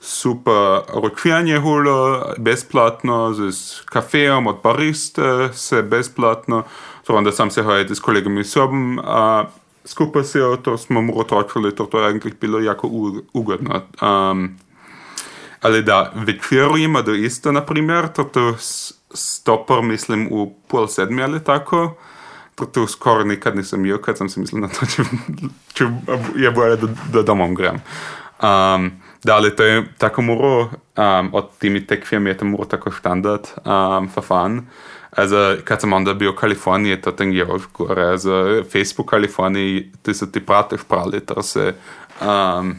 [0.00, 6.64] super ročenje hulo, besplatno, s kafeom od bariste, se besplatno,
[7.06, 9.44] to onda sam se hojete s kolegami sobom, a
[9.86, 12.88] skupaj se to smo mu otročili, to, to je eigentlich bilo jako
[13.32, 13.82] ugodno.
[14.02, 14.56] Um,
[15.62, 18.54] ali da večer ima do isto, na primjer, to to
[19.14, 21.94] stopor mislim u pol sedmi ali tako,
[22.54, 25.02] to to skoro nikad nisam jeo, kad sam si mislil na to, če,
[25.72, 25.88] če
[26.36, 27.80] je bolje da, da domom grem.
[28.42, 28.90] Um,
[29.24, 30.60] da, ali to je tako muro,
[30.96, 34.08] um, od timi tekvijami je to muro tako standard um,
[35.16, 35.52] verfahren.
[35.56, 38.02] Also, kad sam onda bio Kaliforniji, to je još gore.
[38.02, 41.74] Also, Facebook u Kaliforniji, ti su ti prate šprali, to se...
[42.20, 42.76] Um,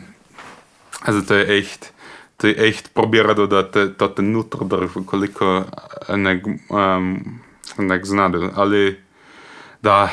[1.05, 1.91] also, to je echt...
[2.37, 5.63] To je echt probirado da te, to te nutra drži, koliko
[6.09, 7.39] nek, um,
[7.77, 8.49] nek znadu.
[8.55, 9.01] Ali,
[9.81, 10.09] da,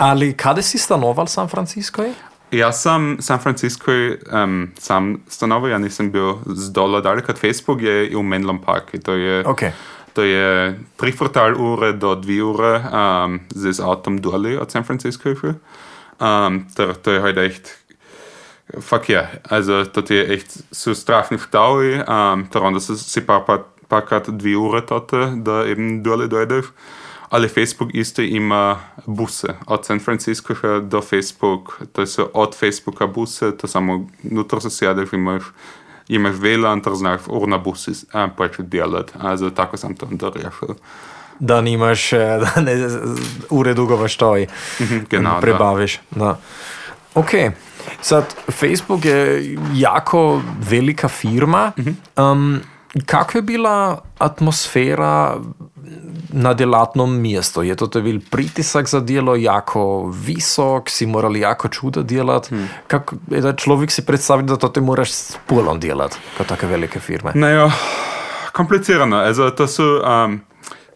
[0.00, 2.02] Ali kada si stanoval v San Francisco?
[2.50, 3.92] ja sam San Francisco
[4.32, 8.94] um, sam stanovo, ja nisam bio z dola dalek od Facebook, je u Menlom Park.
[8.94, 9.62] I to je, Ok.
[10.12, 15.30] To je tri kvartal ure do dvi ure um, z autom doli od San Francisco.
[16.20, 17.80] Um, ter, to je heute echt
[18.80, 23.40] Fuck ja, also dat je echt so strašni vtavi, um, ter onda se si pa,
[23.40, 26.70] pa, pakrat dve ure tote, da eben dole dojdeš.
[27.30, 33.56] Ali Facebook isto ima buse od San Francisco do Facebook, to so od Facebooka buse,
[33.56, 35.42] to samo nutra se sjedeš, imaš,
[36.10, 37.92] imaš VLAN, ter znaš ur na busi
[38.36, 39.12] početi delati.
[39.20, 40.74] Also tako sam to rešil.
[41.40, 42.18] da nimaš, eh,
[42.54, 42.76] da ne
[43.50, 44.46] ure dolgo v štoji
[45.10, 45.40] genau, da.
[45.40, 46.00] prebaviš.
[46.10, 46.36] Da.
[47.14, 47.30] Ok.
[48.02, 51.72] Sad, Facebook je jako velika firma.
[52.16, 52.60] Um,
[53.06, 55.36] kako je bila atmosfera
[56.32, 57.62] na delatnom mjestu?
[57.62, 62.54] Je to bil pritisak za delo jako visok, si morali jako čudo delati?
[62.86, 66.66] Kako je da človek si predstavlja, da to te moraš s polom delati, kot take
[66.66, 67.32] velike firme?
[67.34, 67.70] Naja,
[68.52, 69.16] komplicirano.
[69.16, 70.40] Also, to so, um,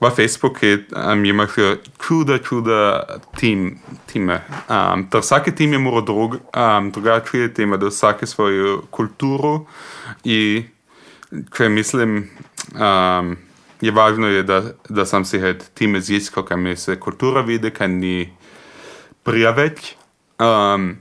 [0.00, 3.04] v Facebooku um, imajo čuda, čuda
[3.36, 4.40] tim, time.
[4.68, 9.64] Um, ter vsaki tim je moral drug, um, drugačije, ima da vsake svojo kulturo.
[10.24, 10.64] In
[11.50, 12.30] kaj mislim,
[12.74, 13.36] um,
[13.84, 17.70] je važno, je, da, da sam si had tim jezisko, kaj mi se kultura vidi,
[17.70, 18.32] kaj ni
[19.22, 19.94] preveč.
[20.38, 20.96] Um,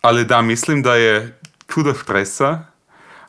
[0.00, 2.66] ali da mislim, da je čudo stresa,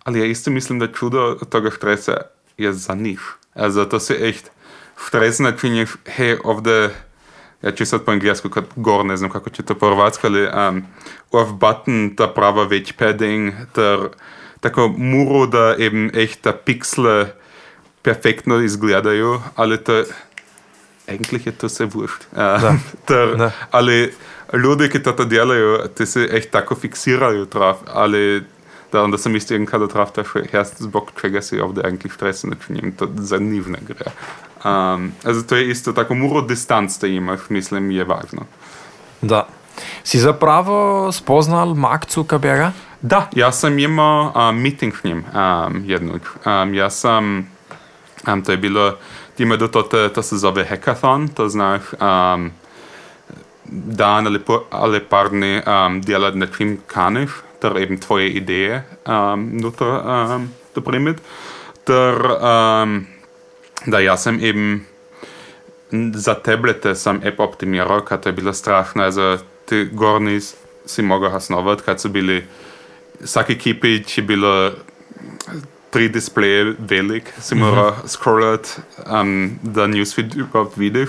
[0.04, 2.17] ali ja isto mislim, da čudo toga stresa
[2.58, 3.22] je za njih.
[3.54, 4.52] Also, to se echt
[5.08, 6.89] stres načinješ, hej, ovde,
[7.62, 10.48] ja ću sad po englesku kad gor, ne znam kako će to po hrvatsko, ali
[10.48, 10.84] um,
[11.32, 14.00] off button, ta prava već padding, ter
[14.60, 17.28] tako muro da eben echt da pixle
[18.08, 20.04] perfektno izgledaju, ali to
[21.08, 22.24] eigentlich je to se wurscht.
[22.32, 24.13] Uh, ter, ali
[24.54, 28.43] ljudi, ki to delaju, ti se echt tako fiksiraju traf, ali
[28.91, 32.91] da onda sam isto kada traf, da erst zbog čega si ovde eigentlich stresen načinjem,
[32.91, 34.12] to za njih ne gre.
[34.63, 38.46] Um, also to je isto tako muro distanc da imaš, mislim, je važno.
[39.22, 39.48] Da.
[40.04, 42.72] Si zapravo spoznal Mark Zuckerberga?
[43.02, 46.22] Da, ja sam imao um, meeting s njim um, jednog.
[46.46, 47.48] Um, ja sam,
[48.28, 48.98] um, to je bilo,
[49.38, 52.52] ima do to, te- to se zove hackathon, to znaš um,
[53.66, 58.84] dan ali, po, ali par dni um, delat na čim kaniš, ter eben tvoje ideje
[59.06, 60.02] um, nutra
[60.36, 61.22] um, doprimit.
[61.84, 63.06] Ter, um,
[63.86, 64.86] da ja sam eben
[66.13, 70.40] za tablete sam app optimiral, kad je bilo strašno, also ti gorni
[70.86, 72.46] si mogao hasnovat, kad su bili
[73.24, 74.72] svaki kipić je bilo
[75.93, 78.08] 3-Display-Wellig sind wir mhm.
[78.08, 81.08] scrollt ähm, der Newsfeed überhaupt wieder.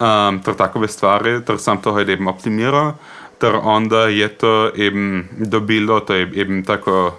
[0.00, 2.98] Ähm, der Taco Vestvari, der Samter halt eben Optimierer,
[3.40, 7.14] der andere Jetta eben der Bilder, der eben Taco,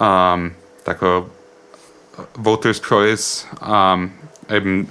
[0.00, 0.52] ähm,
[0.84, 4.12] Taco äh, Voters Choice, ähm,
[4.48, 4.88] eben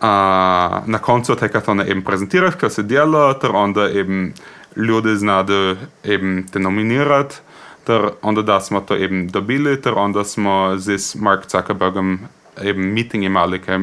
[0.00, 4.34] äh, na Konzert Hackathon eben präsentiert, Klasse Diala, der andere eben
[4.74, 7.42] Lourdes Nade eben denominiert.
[7.90, 12.18] Ter onda da smo to eben dobili, ter onda smo z Mark Zuckerbergom
[12.62, 13.78] eben meeting imali, kaj,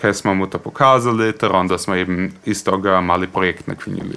[0.00, 4.16] kaj smo mu to pokazali, ter onda smo eben iz toga mali projekt načinili.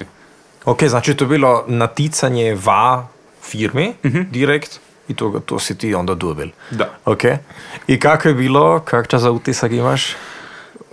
[0.66, 3.08] Ok, znači to je bilo naticanje va
[3.42, 3.94] firmi
[4.32, 6.48] direkt i to, to si ti onda dobil.
[6.72, 6.90] Da.
[7.06, 7.24] Ok.
[7.88, 10.16] I kako je bilo, kak za utisak imaš?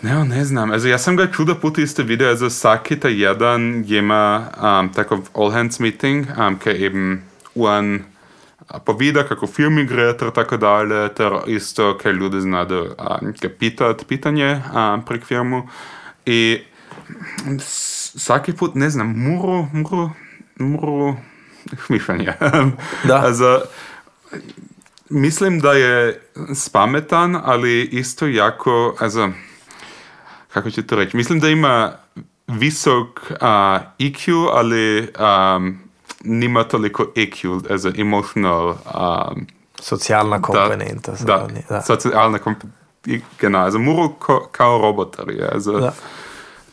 [0.02, 0.70] Ne, ne znam.
[0.70, 5.18] Also, ja sam ga čudo puta isto video, also svaki ta jedan ima um, takav
[5.35, 7.28] all hands meeting, um, kaj eben
[7.64, 8.03] on
[8.85, 14.05] povida kako film gre, ter tako dalje, ter isto kaj ljudi znadu um, ga pitat
[14.09, 15.68] pitanje um, prek firmu.
[16.27, 16.61] I
[18.14, 20.11] svaki put, ne znam, muro, muro,
[20.59, 21.16] muro
[21.87, 22.33] šmišanje.
[23.05, 23.16] Da.
[23.27, 23.61] also,
[25.11, 26.21] mislim da je
[26.55, 29.29] spametan, ali isto jako, also,
[30.53, 31.92] kako ću to reći, mislim da ima
[32.47, 33.37] visok uh,
[33.99, 35.88] EQ, ali um,
[36.20, 39.46] nima toliko EQ, also emotional, um,
[39.81, 41.11] Socijalna komponenta.
[41.12, 41.26] da, sad,
[41.68, 42.78] da, socijalna komponenta,
[43.40, 44.09] genau, also Muro
[44.52, 45.92] kao robotar je, also, Da.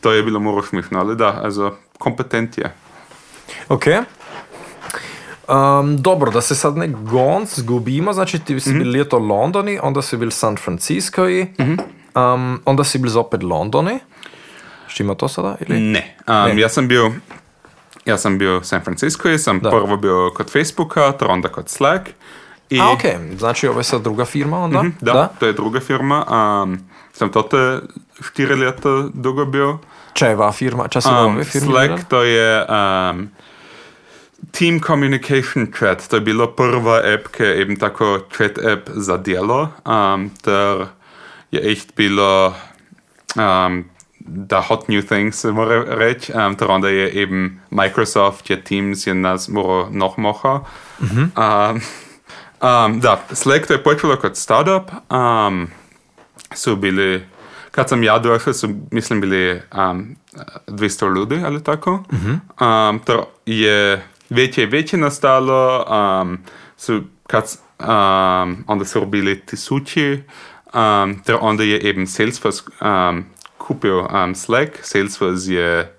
[0.02, 2.76] to je bilo Muro šmišno, ali da, also kompetent je.
[3.70, 3.84] Ok.
[5.48, 9.80] Um, dobro, da se sad ne gonc zgubimo, znači ti si bil leto v Londoni,
[9.84, 11.22] onda si bil San Francisco,
[12.16, 14.00] um, onda si bil zopet Londoni.
[14.88, 15.56] Štima to sada?
[15.60, 15.80] Ili?
[15.80, 16.62] Ne, um, Ne.
[16.62, 17.12] ja sam bio
[18.06, 19.70] ja sam bio u San Francisco, ja sam Da.
[19.70, 22.10] prvo bio kod Facebooka, ter onda kod Slack.
[22.70, 23.02] I, A, ok,
[23.38, 24.84] znači ovo je sad druga firma onda?
[25.02, 26.26] Da, to je druga firma.
[26.64, 26.80] Um,
[27.14, 27.80] sam to te
[28.22, 29.80] štiri leta dugo bio.
[30.14, 30.88] Čeva firma?
[30.88, 31.68] Čas je Um, ove firme?
[31.68, 33.30] Slack to je um,
[34.52, 36.08] Team Communication Chat.
[36.08, 39.70] To je bilo prva app, ki je eben tako chat app za delo.
[39.86, 40.86] Um, ter
[41.52, 42.54] je echt bilo
[43.36, 43.86] um,
[44.28, 46.32] da hot new things, se mora reći.
[46.34, 50.60] Um, ter onda je eben Microsoft, je Teams, je nas mora noch mocha.
[51.02, 51.82] Um,
[52.62, 54.92] um, da, Slack to je počelo kot startup.
[55.12, 55.68] Um,
[56.56, 57.26] su bili,
[57.72, 60.16] kad sam ja došao, su, mislim, bili um,
[60.68, 62.04] 200 ljudi, ali tako.
[62.60, 65.86] Um, to je veće i veće nastalo,
[66.22, 66.38] um,
[66.78, 67.44] su, kad,
[67.80, 70.24] um, onda su bili tisući,
[70.74, 73.26] um, ter onda je eben Salesforce um,
[73.68, 74.78] kupil um, Slack.
[74.82, 75.94] Salesforce je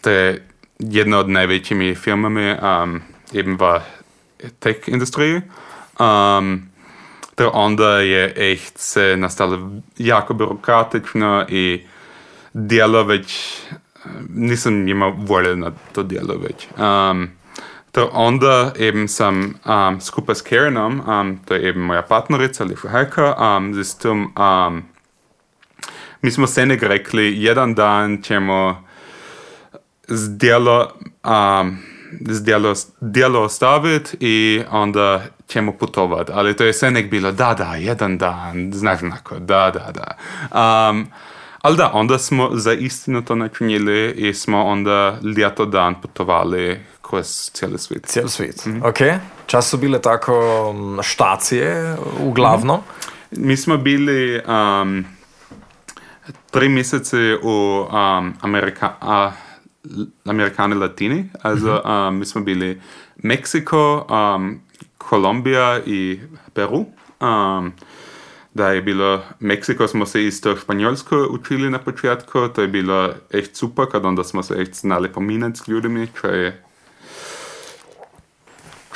[0.00, 0.42] te
[0.78, 3.00] jedna od največjimi firmami um,
[3.34, 3.80] eben v
[4.58, 5.42] tech industriji.
[6.00, 6.68] Um,
[7.34, 11.86] ter onda je echt se nastalo jako birokratično i
[12.52, 13.58] djelo već
[14.28, 16.68] nisam imao volje na to djelo već.
[16.78, 17.30] Um,
[17.92, 22.88] ter onda eben sam um, skupaj s Karenom, um, to je eben moja partnerica, Lifa
[22.88, 24.82] Heka, um, z tim, um,
[26.22, 28.84] mi smo se nek rekli, jedan dan ćemo
[30.08, 30.92] zdjelo,
[31.24, 31.78] um,
[32.20, 36.30] zdjelo, djelo ostaviti i onda ćemo putovat.
[36.30, 40.16] Ali to je sve nek bilo, da, da, jedan dan, znaš onako, da, da, da.
[40.90, 41.06] Um,
[41.62, 47.26] ali da, onda smo za istinu to načinili i smo onda ljeto dan putovali kroz
[47.26, 48.06] cijeli svijet.
[48.06, 48.66] Cijeli svijet.
[48.66, 48.88] Mm -hmm.
[48.88, 49.20] Ok.
[49.46, 50.42] Čas su bile tako
[51.02, 52.80] štacije uglavnom?
[52.80, 52.82] Mm
[53.36, 53.46] -hmm.
[53.46, 55.04] Mi smo bili um,
[56.52, 59.32] tri mjesece u um, Amerika, uh,
[60.24, 61.30] Amerikani Latini.
[61.42, 62.08] Also, -hmm.
[62.08, 62.80] um, mi smo bili
[63.16, 64.60] Meksiko, um,
[64.98, 66.20] Kolumbija i
[66.54, 66.86] Peru.
[67.20, 67.72] Um,
[68.54, 73.56] da je bilo Meksiko, smo se isto španjolsko učili na početku, to je bilo echt
[73.56, 76.62] super, kad onda smo se echt znali pominati s ljudima, čo je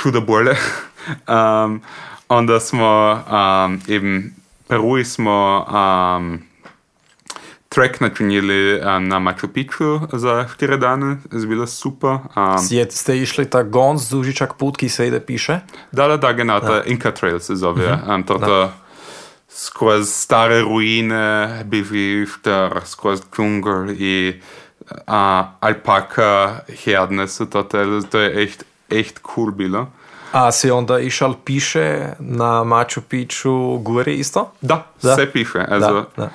[0.03, 0.53] čudo bolje.
[1.64, 1.81] um,
[2.29, 4.35] onda smo um, eben
[4.69, 6.42] Peru smo um,
[7.76, 12.10] trek načinili um, na Machu Picchu za štiri dane, je bilo super.
[12.10, 15.60] Um, Sjed, ste išli ta gonz, dužičak put, ki se ide piše?
[15.92, 16.82] Da, da, da, genau, da.
[16.88, 17.84] Inca Trail se zove.
[17.84, 18.14] Mm -hmm.
[18.14, 18.70] um, to, to,
[19.48, 24.40] skozi stare ruine, bivišter, skozi džungel in
[24.90, 27.62] uh, alpaka, herdne so to,
[28.10, 29.86] to je echt, echt cool bilo.
[30.32, 34.52] A si onda išel piše na Machu Picchu gori isto?
[34.60, 35.14] Da, da.
[35.16, 35.64] se piše.
[35.68, 36.30] Also, da, da.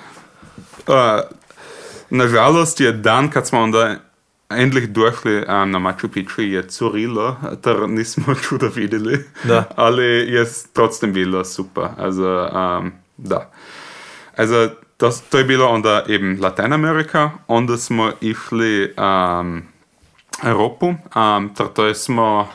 [0.87, 1.21] Uh,
[2.09, 3.95] nažalost je dan, kad smo onda
[4.49, 9.25] endlich došli uh, na Machu Picchu, je curilo, ter nismo čudo videli.
[9.43, 9.63] Da.
[9.75, 11.87] Ali je trotzdem bilo super.
[11.97, 13.49] Also, um, da.
[14.37, 19.63] Also, das, to je bilo onda eben Lateinamerika, onda smo išli um,
[20.43, 22.47] Evropu, um, ter to je smo,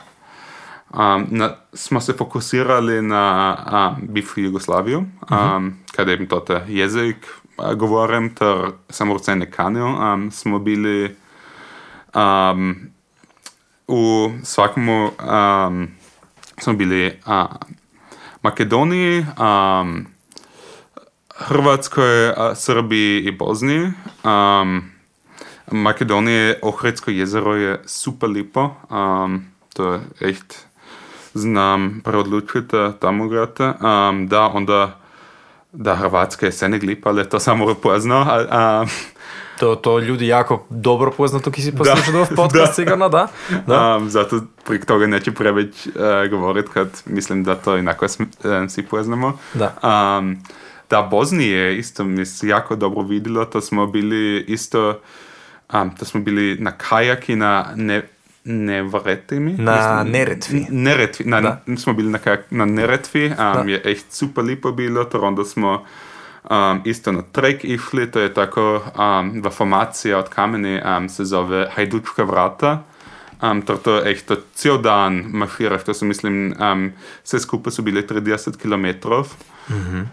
[0.93, 5.71] um, na, smo se fokusirali na um, bivšu Jugoslaviju, um, uh -huh.
[5.95, 11.15] kada eben tote jezik uh, govorim, ter sam rocene kanil, um, smo bili
[12.15, 12.75] um,
[13.87, 15.87] u svakomu um,
[16.59, 17.45] smo bili uh,
[18.41, 20.05] Makedoniji, um,
[21.35, 23.93] Hrvatskoj, Srbiji i Bosni.
[24.23, 24.91] Um,
[25.71, 28.75] Makedonije, Ohridsko jezero je super lipo.
[28.89, 30.65] Um, to je echt,
[31.33, 33.63] znam, preodlučite tamo grate.
[33.63, 34.99] Um, da, onda,
[35.77, 38.25] da, Hrvatska je se ne lipa, ali to samo pozno.
[38.81, 38.89] Um,
[39.59, 43.27] To, to ljudi jako dobro poznato, ki si poslušal v podkastu, sigurno da.
[43.67, 43.97] da.
[43.97, 48.07] Um, zato prek toga neću preveč uh, govoriti, kad mislim da to inako
[48.69, 49.37] svi poznamo.
[49.53, 49.73] Da.
[49.81, 50.37] Um,
[50.89, 54.99] da Bosnije isto mi se jako dobro vidjelo, to smo bili isto,
[55.73, 58.07] um, to smo bili na kajaki na ne,
[58.47, 59.55] Nevretimi.
[59.57, 60.65] Na Neretvi.
[60.69, 61.61] Neretvi, na, da.
[61.77, 65.85] smo bili na, kajak, na Neretvi, um, je echt super lipo bilo, to onda smo
[66.49, 71.25] um, isto na trek išli, to je tako um, v formaciji od kameni um, se
[71.25, 72.83] zove Hajdučka vrata.
[73.41, 76.91] Um, to, to je echt cel dan maširaš, to so mislim, um,
[77.23, 78.85] vse skupaj so bili 30 km.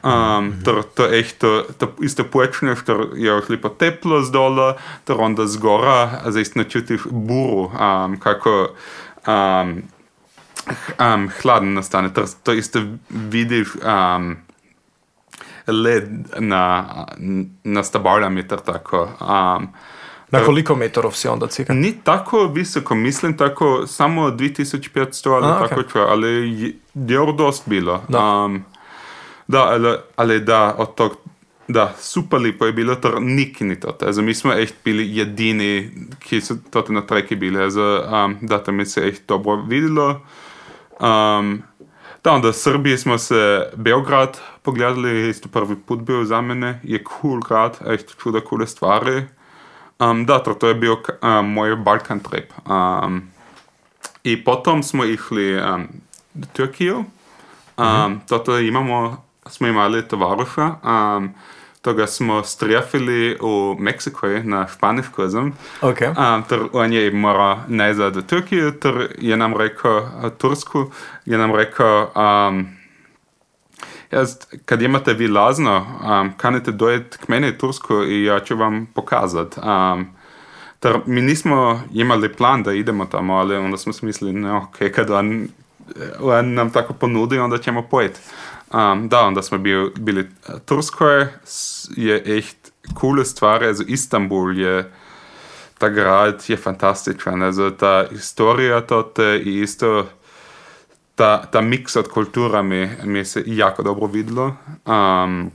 [0.03, 5.17] Um, to, to je to, to isto počneš, to je lepo teplo z dole, to
[5.17, 8.75] onda zgora, zdaj isto načutiš buru, um, kako
[9.27, 9.83] um,
[11.01, 14.37] um, hladen nastane, to, to isto vidiš um,
[15.67, 16.09] led
[16.39, 16.85] na,
[17.65, 19.09] na stabaljami, ter tako.
[19.21, 19.69] Um,
[20.39, 21.75] Na koliko metrov si onda cika?
[21.75, 25.93] Ni tako visoko, mislim tako samo 2500 ali A, tako okay.
[25.93, 26.29] čo, ali
[26.63, 28.03] je, je dost bilo.
[28.09, 28.45] Da.
[28.45, 28.65] Um,
[29.47, 31.13] da, ali, ali da, od tog,
[31.69, 33.97] da, super lipo je bilo, ter niki ni to.
[34.07, 37.63] Also, mi smo echt bili jedini, ki so to na treki bili.
[37.63, 40.21] Also, um, da, tam je se echt dobro videlo.
[41.01, 41.63] Um,
[42.25, 47.05] da, onda v Srbiji smo se Beograd pogledali, isto prvi put bil za mene, je
[47.05, 49.23] cool grad, echt čuda coole stvari.
[49.99, 52.53] Um, da, to, to je bil um, moj Balkan trip.
[52.67, 53.23] Um,
[54.25, 55.89] I potom smo išli um,
[56.35, 56.97] do Turkijo.
[56.97, 57.05] Um,
[57.77, 58.19] mm -hmm.
[58.29, 60.75] Toto imamo, smo imali tovaruša.
[60.83, 61.35] Um,
[61.85, 65.53] toga smo strefili u Meksikoj na španiškozem.
[65.81, 66.37] Okay.
[66.37, 70.91] Um, ter on je morao nazad do Turkije, ter je nam rekao, Tursku,
[71.27, 72.11] je nam rekao,
[72.49, 72.74] um,
[74.15, 75.77] Jaz, kad imate vi lazno,
[76.23, 79.59] um, kanite dojeti k meni Tursku i ja ću vam pokazat.
[79.59, 80.07] Um,
[80.81, 85.11] ter mi nismo imali plan da idemo tamo, ali onda smo smislili, ne, ok, kad
[85.11, 85.49] on,
[86.21, 88.21] on nam tako ponudi, onda ćemo pojeti.
[88.75, 90.29] Um, da, onda smo bili, bili
[90.67, 92.57] Turskoj, s- je echt
[93.01, 94.93] coole stvari, also Istanbul je,
[95.79, 100.07] ta grad je fantastičan, also ta historija tote i isto
[101.15, 104.57] ta, ta miks od kultura mi, mi se jako dobro videlo.
[104.87, 105.51] Um,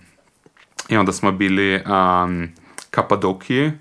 [0.90, 2.50] I onda smo bili um,
[2.92, 3.72] Kapadokiji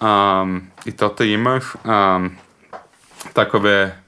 [0.00, 2.36] um, i toto imaš um,
[3.32, 4.02] takove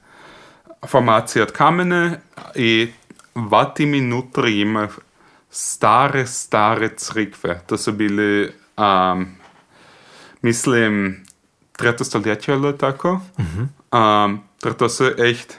[0.87, 2.19] formacije od kamene
[2.55, 2.91] i
[3.35, 4.91] vati minutri imaš
[5.49, 7.61] stare, stare crikve.
[7.67, 9.27] To su bili, um,
[10.41, 11.23] mislim,
[11.71, 13.21] treto stoljeće ili tako.
[13.91, 15.57] Um, ter to su echt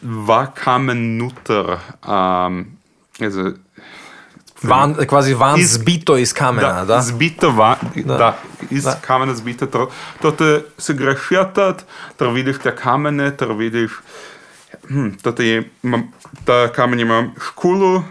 [0.00, 1.78] dva kamen nuter.
[2.06, 2.66] Um,
[3.20, 3.52] also,
[4.62, 7.00] Van, quasi van Iz- zbito iz kamena, da?
[7.02, 8.16] Zbito va, da.
[8.18, 8.38] Da.
[8.70, 8.98] iz Da.
[9.06, 9.66] kamena zbito.
[9.66, 9.90] To,
[10.20, 11.84] to te se grešetat,
[12.16, 13.90] ter vidiš te kamene, ter vidiš,
[14.88, 16.02] hm, to te je, ima,
[16.44, 18.02] ta kamen ima škulu,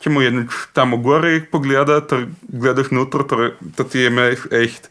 [0.00, 4.88] ćemo jedno tamo gore pogledat, ter gledaš nutra, ter to ti je echt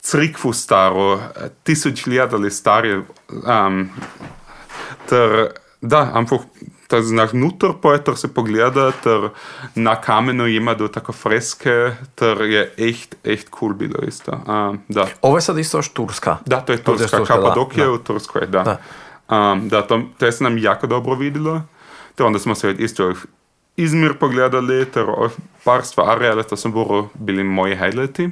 [0.00, 1.20] crikvu staro,
[1.62, 3.90] tisoč let ali starje, um,
[5.10, 5.48] ter
[5.80, 6.24] da,
[6.90, 9.28] da znaš nutar poeter se pogleda, ter
[9.74, 14.32] na kamenu ima do tako freske, ter je echt, echt cool bilo isto.
[14.32, 15.06] Um, da.
[15.22, 16.36] Ovo je sad isto još Turska.
[16.46, 17.92] da, to je To je Turska, Turska, Kapadokija da.
[17.92, 18.62] u Turskoj, da.
[18.62, 18.78] Da.
[19.36, 21.62] Um, da, to, to se nam jako dobro videlo,
[22.14, 23.12] ter onda smo se isto
[23.76, 25.06] Izmir pogledali, ter
[25.64, 28.30] par stvari, ali to su bili moji highlighti.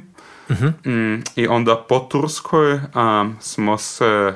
[0.85, 4.33] Mm, I onda po Turskoj um, smo se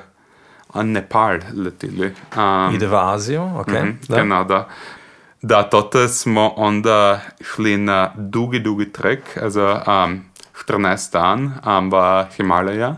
[0.81, 2.13] Nepal letili.
[2.37, 3.67] Um, Ide v Aziju, ok.
[3.67, 4.17] Mhm, da.
[4.17, 5.63] Genau, da.
[5.69, 10.25] Tote smo onda šli na dugi, dugi trek, also um,
[10.67, 12.95] 14 dan um, v Himalaja.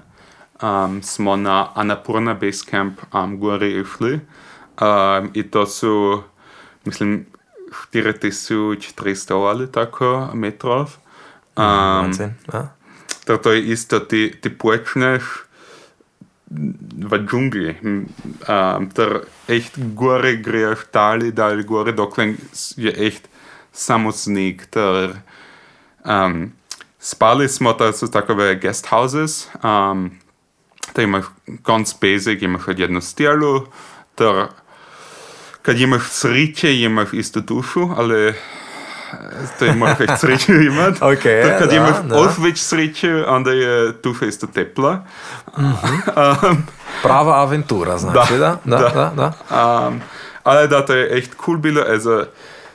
[0.61, 4.19] Um, smo na Annapurna Base Camp um, gori išli.
[4.81, 6.23] Um, I to su,
[6.85, 7.25] mislim,
[7.93, 10.97] 4300 ali tako metrov.
[11.55, 12.67] Um, Wahnsinn, ja.
[13.25, 15.23] Ter to je isto, ti, ti počneš
[17.01, 17.75] Ваджунглі,
[18.93, 22.37] тар ехт горе грешталі, далі горе доклен
[22.77, 23.21] є ехт
[23.73, 25.15] самоцник, тар
[26.99, 29.49] спали смо та це такове гестхаузес,
[30.93, 31.33] та имах
[31.63, 33.67] ganz basic, имах одну стелю,
[34.15, 34.49] тар
[35.61, 38.35] кад имах сріче, имах істотушу, але
[39.59, 40.99] Те имаха среща имат.
[40.99, 42.19] Okay, така да, имах да.
[42.19, 44.99] отвеч среща, анда е туфа исто тепла.
[47.03, 48.57] Права авентура, значи, да?
[48.65, 49.11] Да, да, да.
[49.15, 49.33] да.
[49.51, 50.01] Um,
[50.45, 52.27] alle Daten echt cool Bilder, also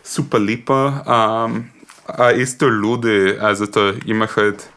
[0.02, 1.04] super lieber.
[1.06, 1.70] Ähm,
[2.06, 4.68] er ist der Lude, also der immer halt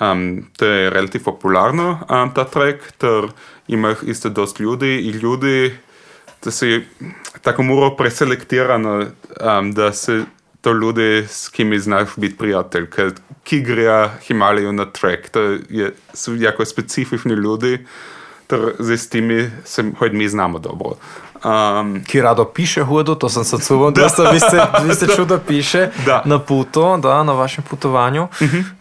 [0.00, 3.28] ähm, der relativ popularne ähm, der Track, der
[3.66, 5.72] immer ist der das Lude, i Lude,
[6.40, 6.86] dass sie
[7.42, 10.26] Takumuro präselektieren, ähm, dass sie
[10.64, 15.92] to ljudi, s kimi znaš biti prijatelj, kad ki greja Himalaju na trek, to je,
[16.14, 17.86] su jako specifični ljudi,
[18.46, 20.96] ter zdaj s temi se hojt mi znamo dobro.
[21.44, 25.06] Um, Ki rado piše hudo, to sam sad suvom, da ste, vi ste, vi ste
[25.16, 26.22] čudo piše Da.
[26.24, 28.28] na putu, da, na vašem putovanju.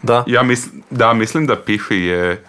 [0.02, 0.24] Da.
[0.28, 2.44] ja, mis, da, mislim, da piše je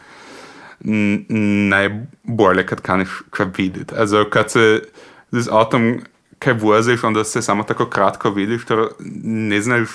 [1.69, 3.95] najbolje, kad kaniš kaj videti.
[3.99, 4.83] Also, kad se
[5.31, 6.01] z avtom
[6.45, 8.87] kaj voziš, onda se samo tako kratko vidiš, ter
[9.25, 9.89] ne znaš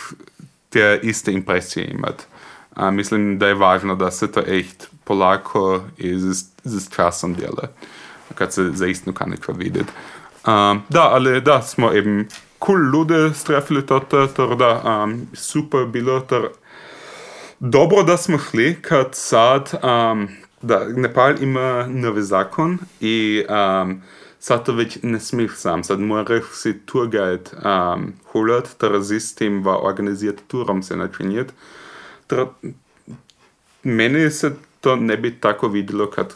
[0.70, 2.24] te iste impresije imati.
[2.76, 7.68] A, mislim, da je važno, da se to echt polako i z, z časom dela,
[8.36, 9.92] kad se zaistinu kaniš kaj videti.
[10.48, 12.28] Um, da, ali da, smo eben
[12.66, 16.48] cool ljudi strefili toto, ter da, um, super bilo, ter
[17.60, 20.28] dobro, da smo šli, kad sad, um,
[20.62, 24.02] da Nepal ima novi zakon i um,
[24.40, 29.36] sad to već ne smiješ sam, sad moraš si tour guide um, hulat, ter z
[29.36, 31.54] tim va organizirati turom se načinjeti.
[32.28, 32.46] Ter
[33.84, 36.34] meni se to ne bi tako videlo, kad,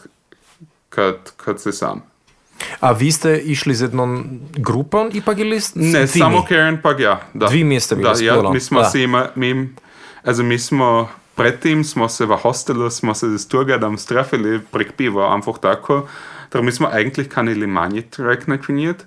[0.88, 2.02] kad, kad se sam.
[2.80, 6.06] A vi ste išli z jednom grupom ipak ili s Ne, dvimi?
[6.06, 7.20] samo Karen pa ja.
[7.34, 7.46] Da.
[7.46, 8.90] Dvi mi ste bili da, ja, mi smo da.
[8.90, 9.68] se ima, mi,
[10.24, 15.34] also mi smo predtem smo se v hostelu, smo se s Turgadom strefili prek piva,
[15.34, 16.06] einfach tako.
[16.54, 19.06] Darum ist mir eigentlich keine Limanje rekna kviniert,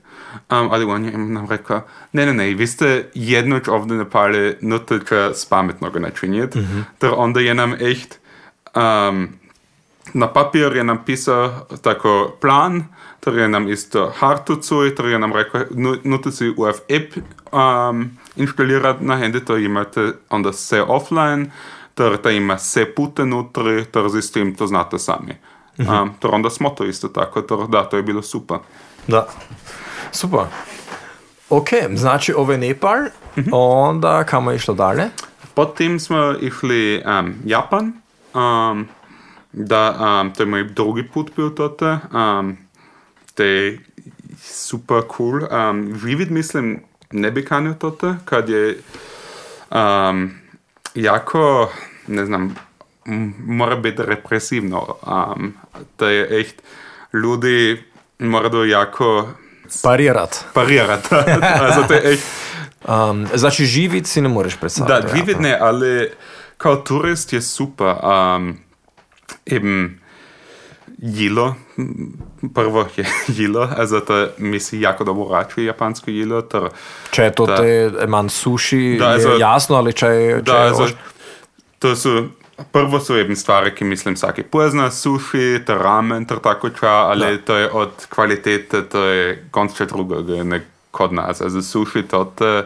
[0.52, 1.48] um, ali on je nein, nein.
[1.48, 1.82] rekao,
[2.12, 6.84] ne, ne, ne, vi ste jednoć ovde napali nutrka spametnoga načinjet, mm -hmm.
[7.00, 8.20] da onda je nam echt
[8.76, 9.30] um,
[10.14, 12.84] na papir je nam pisao tako plan,
[13.26, 15.62] da je nam isto hartu cuj, da je nam rekao,
[16.04, 17.18] nuti si UF app
[17.52, 21.52] um, inštalirat na hende, to imate onda sve offline,
[21.98, 25.36] da, da ima sehr pute nutri, da sistem to znate sami.
[25.78, 28.58] Um, ter onda smo to isto tako, ter da, to je bilo super.
[29.08, 29.28] Da.
[30.12, 30.46] Super.
[31.50, 32.98] Ok, znači ovo je Nepal,
[33.52, 35.10] onda kamo je išlo dalje?
[35.54, 37.94] Potem smo išli um, Japan,
[38.34, 38.88] um,
[39.52, 42.58] da, um, to je moj drugi put bil tote, um,
[43.36, 43.80] to je
[44.42, 45.42] super cool.
[45.52, 46.80] Um, živit mislim
[47.12, 48.78] ne bi kanio tote, kad je
[49.72, 50.32] um,
[50.96, 51.72] jako,
[52.08, 52.56] ne znam,
[53.40, 54.96] mora biti represivno.
[55.04, 55.54] Um,
[55.98, 56.56] to je echt,
[57.14, 57.84] ljudi
[58.20, 59.28] moraju jako
[59.84, 60.46] Parirat.
[60.54, 61.08] parirati.
[61.62, 62.24] also to je echt
[63.02, 65.18] Um, znači živit si ne moreš Da, predstavljati.
[65.18, 66.10] živjet ne, ali
[66.58, 67.96] kao turist je super.
[68.36, 68.58] Um,
[69.46, 70.00] eben
[70.98, 71.56] jilo,
[72.54, 73.06] prvo je
[73.38, 76.62] jilo, also to mi se jako dobro račuje japansko jilo, ter
[77.12, 77.58] Če je to Da.
[77.58, 77.68] te
[78.08, 80.36] man suši, Da, je also- jasno, ali če je...
[80.36, 80.94] da, če je also, oš-
[81.80, 82.30] to su
[82.72, 87.42] prvo su eben stvari, ki mislim svaki pozna, sushi, ter ramen, ter tako ča, ali
[87.42, 91.42] to je od kvalitete, to je konče drugega, ne kod nas.
[91.42, 92.64] Also sushi, to, to,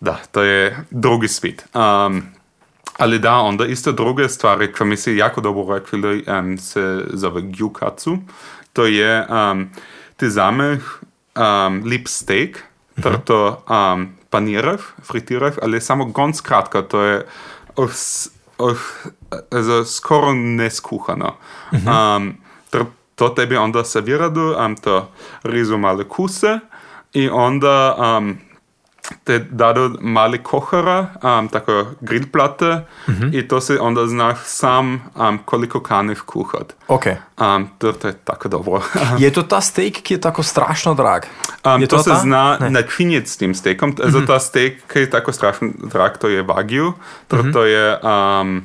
[0.00, 1.64] da, to je drugi svijet.
[1.74, 2.22] Um,
[2.98, 7.42] ali da, onda isto druge stvari, ko mi se jako dobro rekli, um, se zove
[7.42, 8.18] gyukatsu.
[8.72, 9.70] To je, um,
[10.16, 10.82] ti zameš
[11.36, 12.64] um, lip steak,
[13.02, 17.26] ter to um, paniraš, fritiraš, ali samo gonc kratka, to je
[17.76, 18.28] os,
[18.58, 21.36] also, skoro neskuhano.
[21.72, 22.36] Um,
[22.70, 22.84] ter
[23.14, 25.08] to tebi onda serviradu, um, to
[25.42, 26.58] rizu male kuse
[27.12, 28.38] i onda um,
[29.24, 32.84] te dadu mali kochara, um, tako grillplate
[33.32, 36.74] i to se onda znaš sam um, koliko kaniš kuhat.
[36.88, 37.06] Ok.
[37.38, 38.82] Um, to, to je tako dobro.
[39.18, 41.22] Je to ta steak, ki je tako strašno drag?
[41.64, 42.16] Um, je to, se ta?
[42.16, 42.70] zna Ne.
[42.70, 43.94] načiniti s tim stekom.
[44.04, 46.92] Zato ta steak, ki je tako strašno drag, to je wagyu.
[47.28, 48.62] To, to je um,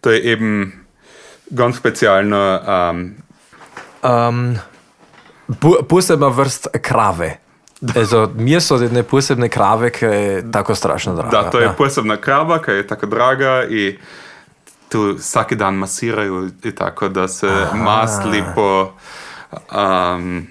[0.00, 0.72] to je eben
[1.50, 2.60] ganz specialno
[2.90, 3.14] um,
[4.02, 4.56] Um,
[5.60, 7.36] po, posebna vrst krave.
[7.96, 11.30] Ezo, meso od jedne posebne krave, ki je tako strašno draga.
[11.30, 11.72] Da, to je ja.
[11.72, 13.98] posebna krava, ki je tako draga i
[14.88, 18.92] tu vsaki dan masirajo i tako, da se mast lepo
[19.52, 20.46] um,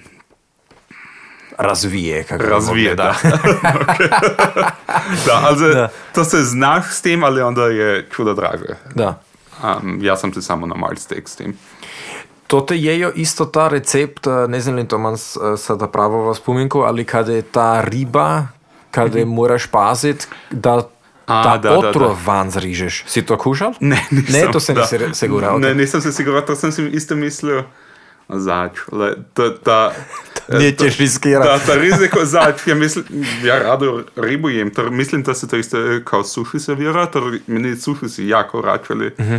[1.57, 2.23] razvije.
[2.23, 2.95] kako razvije.
[2.95, 3.15] Da.
[5.25, 5.89] da, also, Da.
[6.15, 8.75] to se znaš s tem, ali onda je čudo draže.
[8.95, 9.21] da.
[9.63, 11.57] Um, ja sam se samo normal steak s tem.
[12.49, 16.23] To te jejo isto ta recept, eh, ne znam to imam s- eh, sada pravo
[16.23, 18.47] v spominku, ali kad je ta riba,
[18.91, 20.85] kad je moraš paziti, da Mhm.
[21.27, 22.21] A, ta da, da, otrov da.
[22.25, 23.03] van zrižeš.
[23.05, 23.73] Si to kušal?
[23.79, 24.33] Ne, nisem.
[24.37, 27.61] Ne, to se nisi re- sigural, Ne, nisem se sigural, to sem si isto mislil.
[28.29, 29.91] Zač, le, to, ta,
[30.51, 31.49] Ne ćeš riskirati.
[31.49, 33.05] Da, ta riziko zač, ja mislim,
[33.43, 37.21] ja rado ribu jem, ter mislim, da se to isto eh, kao suši servira, ter
[37.47, 39.13] meni suši si jako račali.
[39.19, 39.35] Mhm.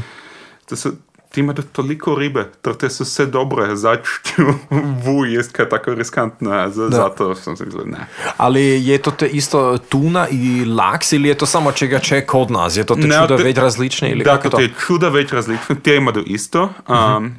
[0.67, 0.93] To su,
[1.31, 4.43] ti imate toliko ribe, ter te su sve dobre, zač ću
[5.05, 8.07] vu jest kaj tako riskantno, za, zato sam si mislil, ne.
[8.37, 12.51] Ali je to te isto tuna i laks ili je to samo čega če kod
[12.51, 12.77] nas?
[12.77, 15.33] Je to te Ne, čuda te- več različne ili Da, kako to je čuda več
[15.33, 16.69] različnih, te imaju isto.
[16.89, 17.35] Um,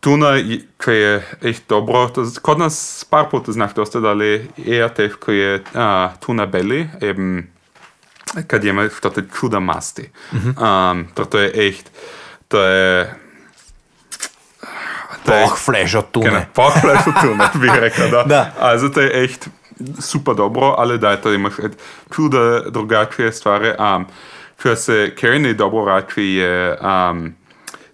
[0.00, 1.12] Tuna, je- ki je
[1.42, 2.76] echt dobro, to, kod nas
[3.10, 4.10] par puta znaš dosta, da
[4.56, 5.80] je teško je uh,
[6.20, 7.46] tuna belly, eben,
[8.46, 10.08] kad imaš to te čuda masti.
[10.32, 11.90] Um, to, to je echt,
[12.58, 13.14] je...
[15.24, 16.30] to je- Poh, flash od tune.
[16.30, 18.24] Genau, Bauchfleisch tune, bih rekao, da.
[18.58, 19.48] Also to je echt
[20.00, 21.72] super dobro, ali da je to imaš et
[22.14, 23.72] čuda drugačije stvari.
[23.78, 24.06] Um,
[24.62, 27.34] čo se Kerny dobro rači je, um,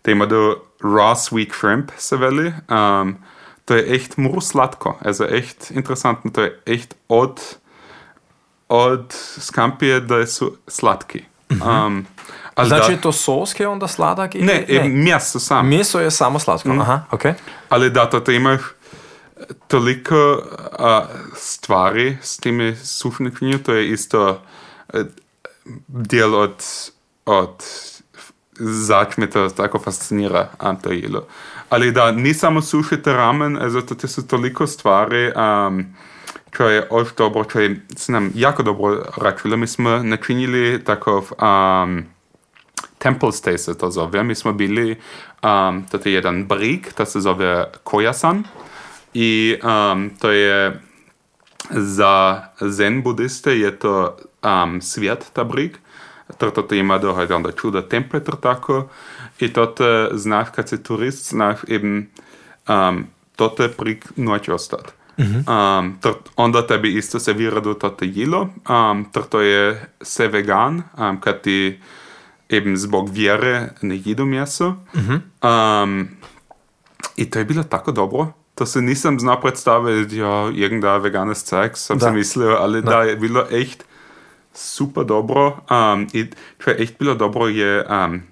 [0.05, 2.53] da ima do raw sweet shrimp se veli.
[2.69, 3.17] Um,
[3.65, 7.41] to je echt muru slatko, also echt interesantno, to je echt od,
[8.69, 11.25] od skampije da su slatki.
[11.51, 12.07] Um,
[12.57, 14.35] ali Znači da, je to sos, ki je onda sladak?
[14.35, 14.89] ili- ne, ne.
[14.89, 15.69] mjesto sam.
[15.69, 16.71] Meso je samo slatko.
[16.81, 17.23] Aha, ok.
[17.69, 18.61] Ali da, to, imaš
[19.69, 20.89] toliko uh,
[21.35, 24.41] stvari s tými sušničnju, to je isto
[24.95, 25.01] uh,
[25.89, 26.65] del od,
[27.27, 27.65] od
[28.59, 31.27] zač me to tako fascinira, um, to jelo.
[31.69, 35.85] Ali da, ni samo suši te ramen, also to te su toliko stvari, um,
[36.57, 39.57] čo je oš dobro, čo je se nam jako dobro račilo.
[39.57, 42.05] Mi smo načinili takov um,
[42.99, 44.25] Temple Stay se to zove.
[44.25, 44.97] Mi smo bili,
[45.43, 48.43] um, to je jedan brig, to se zove Koyasan.
[49.15, 50.81] I um, to je
[51.71, 55.79] za zen budiste je to um, svijet, ta brig.
[56.39, 57.83] Ter to ima do hajde onda čuda
[58.41, 58.89] tako.
[59.41, 62.07] I to te znaš, kad si turist, znaš eben
[62.69, 64.93] um, tote prik noć ostat.
[65.19, 69.87] Um, ter onda tebi isto servira do tote jilo, um, ter to je
[70.29, 71.81] vegan, um, kad ti
[72.49, 74.75] eben zbog vjere ne jedu meso.
[74.95, 76.09] Um,
[77.17, 78.33] I to je bilo tako dobro.
[78.55, 82.07] To se nisam znao predstaviti, ja, irgenda veganes cajk, sam Da.
[82.07, 83.03] si mislio, ali da.
[83.03, 83.85] je bilo echt
[84.55, 85.47] super dobro.
[85.71, 86.27] Um, I
[86.59, 88.23] čo je echt bilo dobro je um,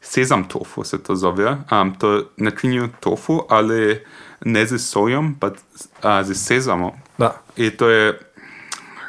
[0.00, 1.56] sezam tofu se to zove.
[1.72, 4.04] Um, to načinju tofu, ali
[4.44, 6.92] ne z sojom, pa uh, z sezamom.
[7.18, 7.40] Da.
[7.56, 8.18] I to je,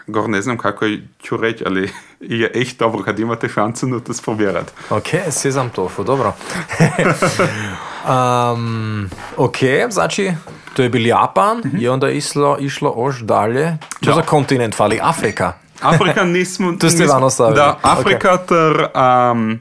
[0.08, 0.86] gor ne znam kako
[1.24, 1.90] ću reći, ali
[2.40, 4.72] je echt dobro kad imate šansu no to sprovjerati.
[4.90, 6.34] Ok, sezam tofu, dobro.
[8.54, 9.58] um, ok,
[9.90, 10.32] znači,
[10.74, 13.78] to je bil Japan i onda je išlo, išlo još dalje.
[14.00, 14.14] Čo Da.
[14.14, 15.00] za kontinent fali?
[15.02, 15.54] Afrika.
[15.82, 16.72] Afrika nismo...
[16.80, 17.56] To ste nismo- van ostavili.
[17.56, 17.80] Da.
[17.82, 18.88] Afrika ter
[19.32, 19.60] um,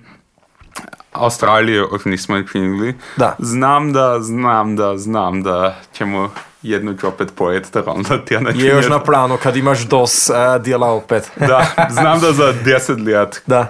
[1.12, 2.94] Australiju još nismo učinili.
[3.16, 3.36] Da.
[3.38, 6.30] Znam da, znam da, znam da ćemo
[6.62, 10.30] jednu ću opet pojet, ter onda ti ja Je još na planu kad imaš dos
[10.30, 11.30] uh, dijela opet.
[11.36, 11.66] Da,
[12.00, 13.66] znam da za 10 let, Da.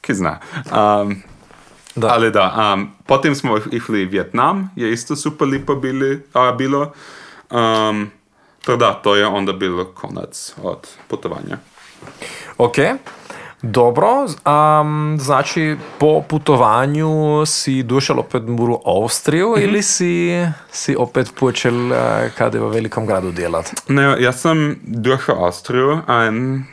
[0.00, 0.38] ki zna.
[1.00, 1.22] Um,
[1.94, 2.08] Da.
[2.08, 6.92] Ali da, um, potem smo išli v Vietnam, je isto super lipo bili, a, bilo.
[7.50, 8.10] Um,
[8.64, 11.58] to da, to je onda bilo konac od putovanja.
[12.58, 12.76] Ok,
[13.64, 14.08] dobro.
[14.24, 21.98] Um, znači, po putovanju si došel opet u Austriju ili si, si opet počel uh,
[22.38, 23.72] kada je v velikom gradu delat?
[23.88, 26.64] Ne, jaz sem došel v Avstrijo in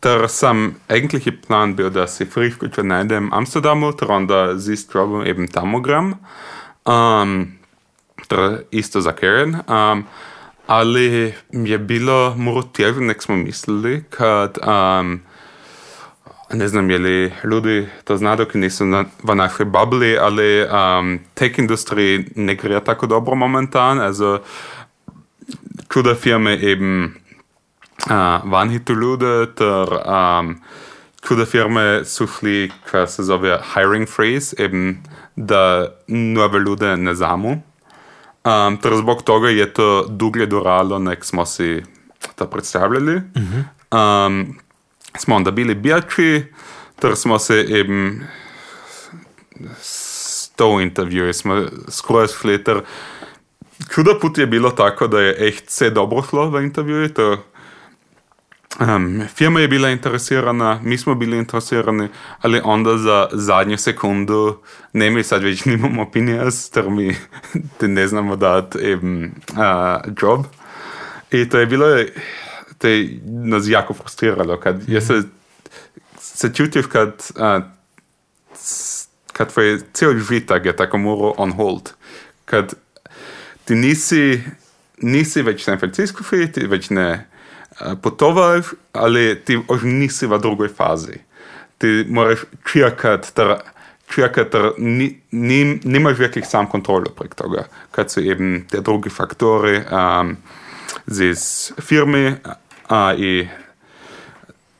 [0.00, 4.72] ter sem eigentlich je plan bil, da si friško najdem v Amsterdamu, ter onda z
[4.72, 6.14] istrom eben tam grem.
[6.84, 7.58] Um,
[8.28, 9.54] ter isto za Karen.
[9.68, 10.04] Um,
[10.66, 15.20] ali je bilo malo težje, nek smo mislili, kad um,
[16.48, 18.86] Не знам, јали луѓе тоа знаат дека не се
[19.20, 24.40] во наши бабли, але um, tech индустрија не греа тако добро моментан, also
[25.92, 27.20] чуда фирме eben
[28.08, 30.56] uh, waren hitte луѓе, der um,
[31.20, 35.04] чуда фирме сухли кваси зове hiring freeze, eben
[35.36, 37.62] da нови луѓе не заму.
[38.44, 41.82] Um, ter zbog toga je to dugo duralo, nek smo si
[42.36, 43.20] to predstavljali.
[43.36, 43.64] Mm -hmm.
[43.92, 44.58] um,
[45.16, 46.44] smo onda bili bijači,
[47.00, 48.20] ter smo se eben
[49.80, 50.18] s
[50.58, 52.80] to intervjuju smo skroz šli, ter
[53.94, 57.08] čuda put je bilo tako, da je echt vse dobro šlo v intervjuju.
[57.08, 57.44] To,
[58.80, 62.08] um, firma je bila interesirana, mi smo bili interesirani,
[62.40, 64.58] ali onda za zadnju sekundu
[64.92, 67.16] ne mi sad već nimamo opinijas, ter mi
[67.96, 70.44] ne znamo dati eben uh, job.
[71.30, 71.86] I to je bilo,
[72.82, 75.22] je nas jako frustriralo, kad je se,
[76.20, 77.62] se čutiš kad uh,
[79.38, 81.92] kad tvoj cel žitak je tako moro on hold.
[82.44, 82.74] Kad
[83.64, 84.42] ti nisi,
[84.98, 87.26] nisi već San Francisco fi, ti već ne
[87.70, 91.22] uh, putovaš, ali ti už nisi v drugoj fazi.
[91.78, 92.38] Ti moraš
[92.72, 93.54] čekat, ter,
[94.14, 97.68] čekat, ter ni, ni, nimaš wirklich sam kontrolu prek toga.
[97.90, 100.36] Kad su eben te drugi faktori um,
[101.06, 102.34] z firmi
[102.90, 103.48] uh, i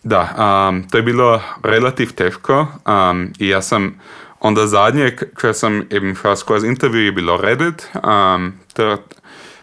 [0.02, 0.34] da,
[0.68, 4.00] um, to je bilo relativ teško um, i ja sam
[4.40, 8.96] onda zadnje, kad sam eben šao skozi intervju je bilo Reddit, um, to,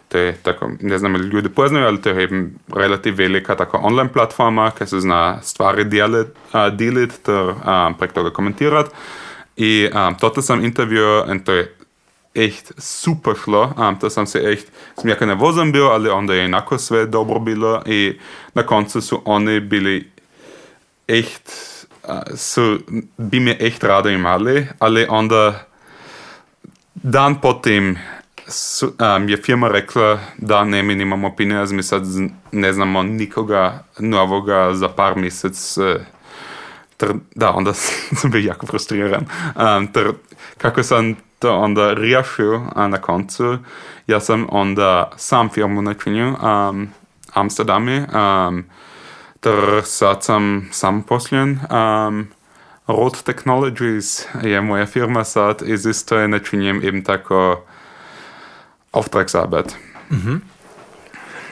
[0.08, 3.80] to je tako, ne znam ili ljudi poznaju, ali to je eben relativ velika tako
[3.84, 8.92] online platforma, kad se zna stvari dijelit, uh, dilit, ter um, prek toga komentirat.
[9.58, 11.76] I um, toto sam intervjuo in to je
[12.36, 13.74] echt super šlo.
[13.78, 17.40] Um, to sam se echt, sam jako nervozan bio, ali onda je inako sve dobro
[17.40, 18.20] bilo i
[18.54, 20.12] na koncu su oni bili
[21.08, 21.52] echt,
[22.04, 22.80] uh, su,
[23.18, 25.66] bi me echt rado imali, ali onda
[26.94, 27.98] dan potim
[28.48, 32.04] su, um, je firma rekla da ne, mi nimamo opinija, mi sad
[32.52, 35.78] ne znamo nikoga novoga za par mjesec.
[35.78, 35.86] uh,
[37.36, 37.74] da, onda
[38.20, 39.26] sam bio jako frustriran.
[39.56, 40.12] Um, ter,
[40.58, 41.16] kako sam
[41.46, 43.58] to onda riješio a na koncu,
[44.08, 46.90] ja sam onda sam firmu načinio um,
[47.34, 48.64] Amsterdami, um,
[49.40, 51.50] ter sad sam sam posljen.
[51.50, 52.28] Um,
[52.88, 57.62] Road Technologies je moja firma sad i isto je načinjem eben tako
[58.92, 59.76] Auftragsarbeit.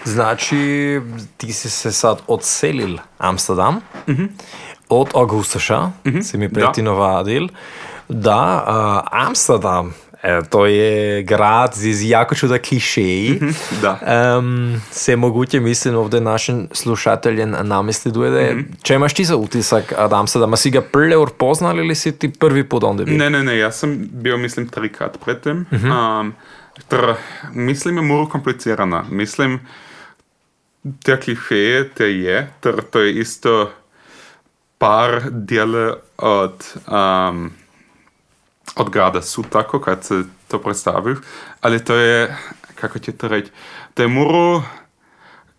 [0.05, 1.01] Znači,
[1.37, 3.79] ti si se sad odselil Amsterdam
[4.89, 5.91] od Augustaša,
[6.23, 7.53] si mi pretino vadil, da
[8.67, 9.93] uh, Amsterdam,
[10.23, 13.39] e, to je grad z jako čuda klišeji.
[13.81, 13.99] Da.
[14.37, 18.55] Um, se mogoče mislim ovdje našim slušateljem namisli dojde.
[18.81, 22.69] Če imaš ti za utisak od Amsterdama, si ga prve poznali ili si ti prvi
[22.69, 23.17] put onda bil?
[23.17, 25.65] Ne, ne, ne, ja sam bio, mislim, trikrat predtem.
[25.71, 26.33] Um,
[26.87, 27.13] Ter,
[27.53, 29.05] mislim, je muro komplicirana.
[29.09, 29.59] Mislim,
[31.03, 33.71] te klišeje te je, ter to je isto
[34.77, 37.51] par dele od, um,
[38.75, 41.17] od grada su tako, kad se to predstaviš,
[41.61, 42.37] ali to je,
[42.75, 43.51] kako će to reći,
[43.93, 44.63] to je muro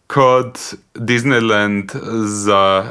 [0.06, 0.58] kod
[0.94, 2.84] Disneyland za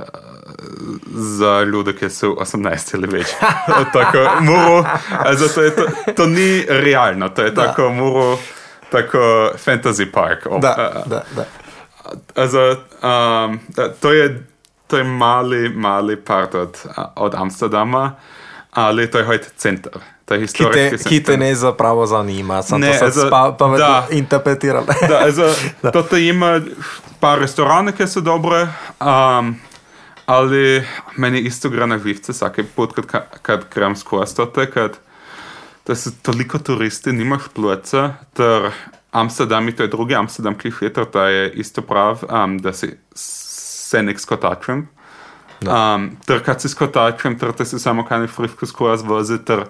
[1.16, 3.34] za ljude, ki so 18 ali več.
[3.96, 4.84] tako, muro,
[5.26, 7.68] also, to, je, to, to ni realno, to je da.
[7.68, 8.38] tako muro,
[8.92, 10.48] tako fantasy park.
[10.50, 11.46] Ob, da, da, da.
[12.36, 13.60] Also, um,
[14.00, 14.44] to, je,
[14.88, 16.78] to je mali, mali part od,
[17.16, 18.16] od Amsterdama,
[18.74, 20.02] ali to je hojt center.
[20.34, 24.86] Ki te, ki te ne zapravo zanima, ne, to sad pa, pa da, interpretiral.
[25.10, 25.50] da, also,
[25.84, 25.92] da.
[25.92, 26.62] To ima
[27.20, 28.64] par restorane, ki so dobre,
[29.04, 29.54] um,
[30.26, 30.84] Ali
[31.18, 34.98] meni isto gre na živce, vsake pot, kad, kad grem skozi to, kad
[35.86, 38.72] da so toliko turisti, nimaš ploca, ter
[39.12, 42.94] Amsterdam, to je drugi Amsterdam, ki je ter ta je isto prav, um, da si
[43.16, 44.88] se nek skotačem.
[45.68, 49.66] Um, ter kad si skotačem, ter te si samo kaj ne frivko skozi vozi, ter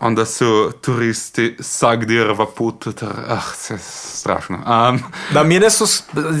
[0.00, 4.56] onda su turisti sagdir v putu, ter, ah, se strašno.
[4.56, 5.00] Um,
[5.34, 5.84] da, mene su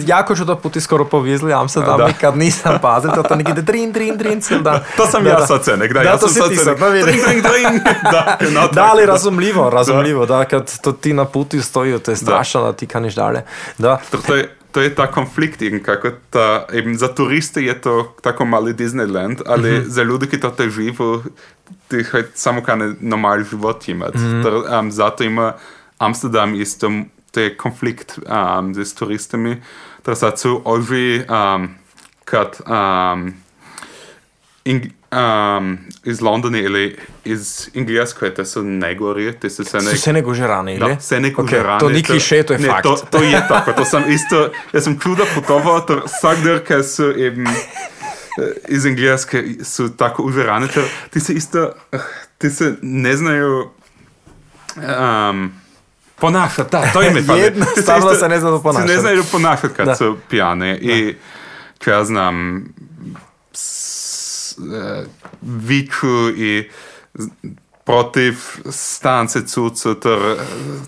[0.06, 2.12] jako čudo puti skoro povezli Amsterdam, da.
[2.20, 4.80] kad nisam pazil, to, to nekje drin, drin, drin, cel dan.
[4.96, 7.42] To sam da, ja sad cenek, da, da ja to si ti sad, drin, drin,
[7.42, 7.80] drin.
[8.12, 10.36] da, no, da, ali razumljivo, razumljivo, da.
[10.36, 13.44] da, kad to ti na putu stoji, to je strašno, da, da ti kaniš dalje.
[13.78, 14.00] Da.
[14.26, 18.74] To je, to je ta konflikt, kako ta, eben, za turiste je to tako mali
[18.74, 19.88] Disneyland, ali mm -hmm.
[19.88, 21.22] za ljudi, ki to te živijo,
[21.88, 24.18] ti hoče samo kaj normalni život imati.
[24.18, 24.80] Mm -hmm.
[24.80, 25.52] um, zato ima
[25.98, 26.92] Amsterdam isto,
[27.30, 29.62] to je konflikt um, z turistami,
[30.04, 31.68] da so ovi, um,
[32.24, 33.34] kad um,
[34.66, 39.98] in, um, iz Londona ili iz Engleske, te so najgori, te so se nekaj.
[39.98, 40.94] Se ne gožerani, ili?
[40.94, 41.76] Da, se ne gožerani.
[41.76, 42.82] Okay, to ni kliše, to je ne, fakt.
[42.82, 46.82] To, to je tako, to sem isto, jaz sem čudo potoval, ter vsak der, ki
[46.82, 47.46] so eben
[48.68, 51.70] iz Engleske, so tako užerani, ter ti se isto,
[52.38, 53.70] ti se ne znajo
[54.76, 55.52] um,
[56.16, 57.40] ponašati, da, to je mi fakt.
[57.40, 58.88] Jednostavno se ne znajo ponašati.
[58.88, 60.78] Se ne znajo ponašati, kad so pijane.
[60.78, 61.14] I,
[61.78, 62.64] če jaz znam,
[65.42, 66.70] viču i
[67.86, 68.34] protiv
[68.70, 70.18] stance cucu, ter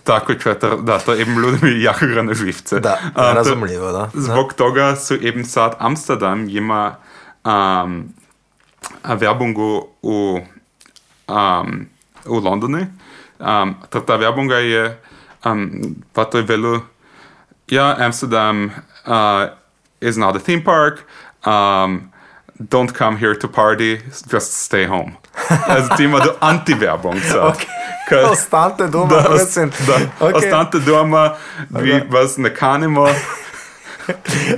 [0.04, 2.80] tako četer, da to eben ljudmi jako gre na živce.
[2.80, 4.10] Da, um, razumljivo, da.
[4.14, 6.96] Zbog toga su eben sad Amsterdam ima
[7.44, 8.08] um,
[9.04, 10.40] werbungu u,
[11.28, 11.86] um,
[12.26, 12.86] u Londoni.
[13.38, 15.00] Um, ter ta werbunga je,
[15.44, 15.70] um,
[16.12, 16.80] pa to je velu,
[17.68, 18.64] ja, Amsterdam
[19.06, 19.48] uh,
[20.00, 21.04] is not a theme park,
[21.46, 22.07] um,
[22.58, 24.00] don't come here to party,
[24.32, 25.16] just stay home.
[25.68, 27.20] Also ti ima anti-Werbung.
[28.06, 28.24] Okay.
[28.30, 29.34] Ostanite doma, da,
[30.20, 30.34] okay.
[30.34, 31.36] Ostanite doma,
[31.68, 32.10] vi okay.
[32.10, 33.02] vas ne kanimo,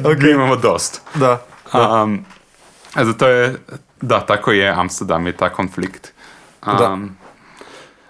[0.04, 0.22] okay.
[0.22, 1.00] mi imamo dost.
[1.14, 1.38] Da.
[1.72, 2.02] da.
[2.02, 2.24] Um,
[2.94, 3.56] also to je,
[4.00, 6.12] da, tako je Amsterdam, je ta konflikt.
[6.66, 6.98] Um, da.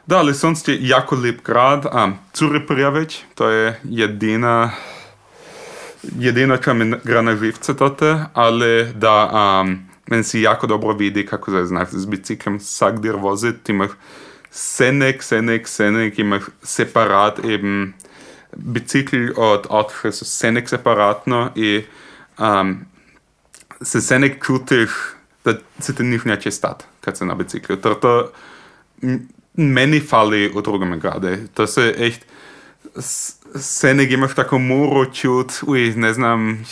[0.07, 4.71] Da, ali sonst je jako lep grad, um, Zurich Prijaveć, to je jedina
[6.03, 9.79] jedino, kar mi gre na živce, tote, ali da um,
[10.11, 13.73] meni si jako dobro vidi, kako se znaš z biciklom vsak dir voziti.
[13.73, 13.91] Imaš
[14.51, 17.93] senek, senek, senek, imaš separat eben
[18.57, 21.83] bicikl od avtoša, so senek separatno in
[22.39, 22.87] um,
[23.83, 24.91] se senek čutiš,
[25.45, 27.77] da se ti nič neče stati, kad se na biciklu.
[27.77, 28.33] To
[29.57, 31.37] meni fali v drugem gradu.
[31.55, 32.27] To se echt
[33.55, 36.65] se ne imaš tako muro čut, uj, ne znam,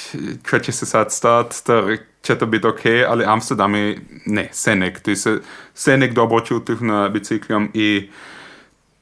[0.43, 5.01] kaj će se sad stat, ter će to biti ok, ali Amsterdam je, ne, Senek,
[5.01, 5.41] ti se
[5.75, 8.11] Senek dobro čutiš na biciklom i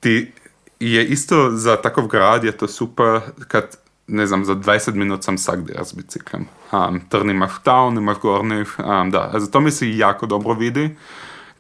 [0.00, 0.32] ti
[0.80, 5.38] je isto za takov grad je to super, kad, ne znam, za 20 minut sam
[5.38, 6.46] sagdje s biciklom.
[6.72, 10.96] Um, ter nimaš down, nimaš gornjih, um, da, also to mi se jako dobro vidi.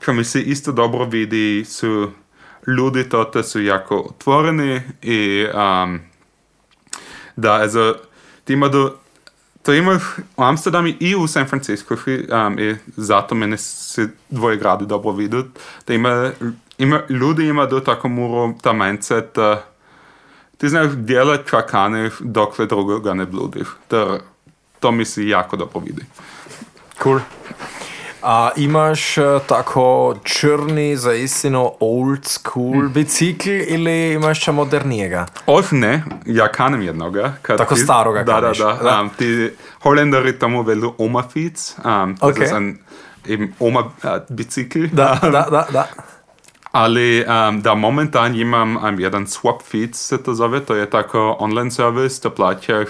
[0.04, 2.10] Čo mi se isto dobro vidi su
[2.66, 6.00] ljudi tote su jako otvoreni i um,
[7.36, 7.94] da, also,
[8.44, 8.96] ti ima do,
[9.62, 10.00] to ima
[10.36, 15.44] u Amsterdamu i u San Francisco um, i zato mene se dvoje gradi dobro vidu,
[15.86, 16.30] da ima,
[16.78, 19.64] ima, ljudi ima do tako muro ta mindset da
[20.58, 24.18] ti znaš djelat čakane dokle drugoga ne bludiš, da
[24.80, 26.02] to mi se jako dobro vidi.
[27.02, 27.20] Cool.
[28.28, 32.92] A imaš uh, tako črni, zaistino old school mm.
[32.92, 35.26] bicikl ili imaš če modernijega?
[35.46, 37.36] Oš ne, ja kanem jednoga.
[37.46, 38.58] Tako ti, staroga da, kaniš.
[38.58, 39.00] Da, da, da.
[39.00, 39.50] Um, ti
[39.82, 41.76] Holenderi tamo velu Oma Fiets.
[41.78, 42.38] Um, okay.
[42.38, 42.78] Das ist ein
[43.28, 44.88] eben Oma uh, Bicikl.
[44.92, 45.86] Da, da, da, da.
[46.72, 51.36] Ali um, da momentan imam um, jedan swap feed se to zove, to je tako
[51.38, 52.88] online servis, to plaćaš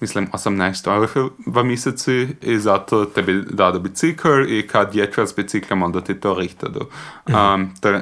[0.00, 2.10] mislim 18 euro v mesecu
[2.42, 6.80] i zato tebi dade bicikl i kad ječeš s biciklom onda ti to rihta do.
[7.26, 8.00] Um, to,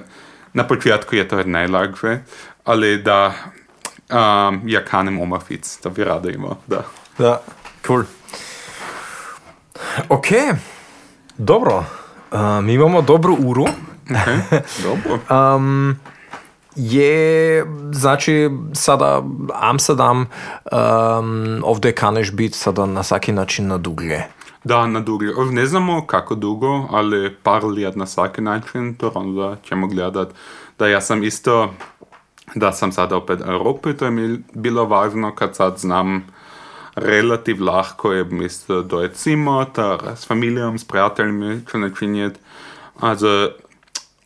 [0.53, 2.19] na početku je to najlakše,
[2.65, 3.35] ali da
[4.11, 6.83] um, ja kanem omafic, to bi rado imao, da.
[7.19, 7.43] Da,
[7.87, 8.03] cool.
[10.09, 10.27] Ok,
[11.39, 11.85] dobro.
[12.31, 13.67] Uh, mi imamo dobru uru.
[14.09, 14.61] Okay.
[14.85, 15.21] Dobro.
[15.57, 15.97] Um,
[16.79, 19.23] je, znači, sada
[19.55, 24.25] Amsterdam, um, ovdje kaneš biti sada na svaki način na duglje.
[24.65, 25.25] Da, na dugo.
[25.37, 30.29] Ov, Ne znamo kako dugo, ali par let na svaki način, to onda ćemo gledat.
[30.79, 31.75] Da ja sam isto,
[32.55, 36.27] da sam sada opet u Europi, to je mi bilo važno kad sad znam
[36.95, 42.39] relativ lahko je isto dojet zimo, ter s familijom, s prijateljmi čo načinjet.
[43.01, 43.49] Also,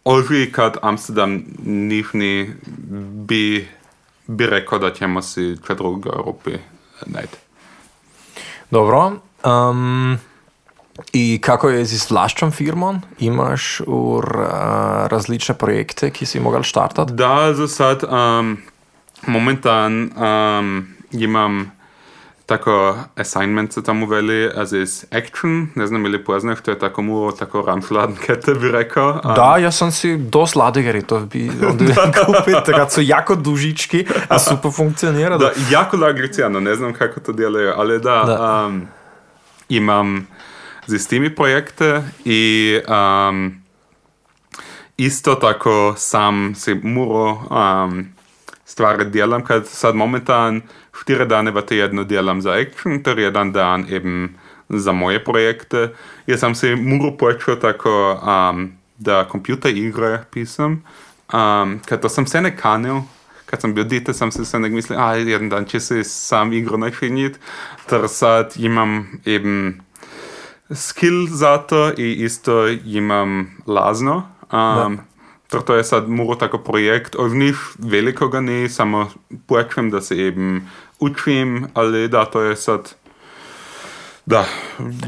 [0.05, 2.55] oži kad Amsterdam nihni
[3.27, 3.69] bi,
[4.27, 6.51] bi rekao da ćemo si čo drugo u Europi
[7.07, 7.37] najti.
[8.71, 9.13] Dobro.
[9.45, 10.19] Um,
[11.13, 13.01] I kako je z vlastnom firmom?
[13.19, 14.47] Imaš ur, uh,
[15.07, 17.13] različne projekte, ki si mogel štartati?
[17.13, 18.59] Da, za sad um,
[19.27, 21.73] momentan um, imam
[22.53, 27.03] tako assignment se tamo veli, as is action, ne znam ili poznaš, to je tako
[27.03, 29.11] mu tako ramšladen kete bi rekao.
[29.25, 31.85] Um, Da, jaz sem si dosti ladegari, to bi onda
[32.27, 35.39] kupil, tako so jako dužički, a super funkcionira.
[35.39, 38.67] Da, jako lagricijano, ne znam kako to djeluje, ali da, Da.
[38.67, 38.89] Um,
[39.69, 40.27] imam
[40.87, 43.63] z timi projekte i um,
[44.97, 48.07] isto tako sam si muro um,
[48.73, 50.63] stvari djelam, kad sad momentan
[51.01, 54.29] štiri dane v tjednu djelam za action, ter jedan dan eben
[54.69, 55.93] za moje projekte.
[56.27, 60.83] Ja sam si muro počeo tako um, da kompjuter igre pisam,
[61.33, 63.03] um, kad to sam se ne kanil,
[63.47, 66.53] kad sam bio dite, sam se se nek mislil, a jedan dan će si sam
[66.53, 67.39] igro načinit,
[67.87, 69.81] ter sad imam eben
[70.75, 74.23] skill za to i isto imam lazno.
[74.53, 75.12] Um,
[75.53, 79.11] ter to je sad muro tako projekt, od njih velikoga ne, samo
[79.47, 80.69] počnem da se eben
[81.01, 82.95] učim, ali da, to je sad
[84.27, 84.45] da,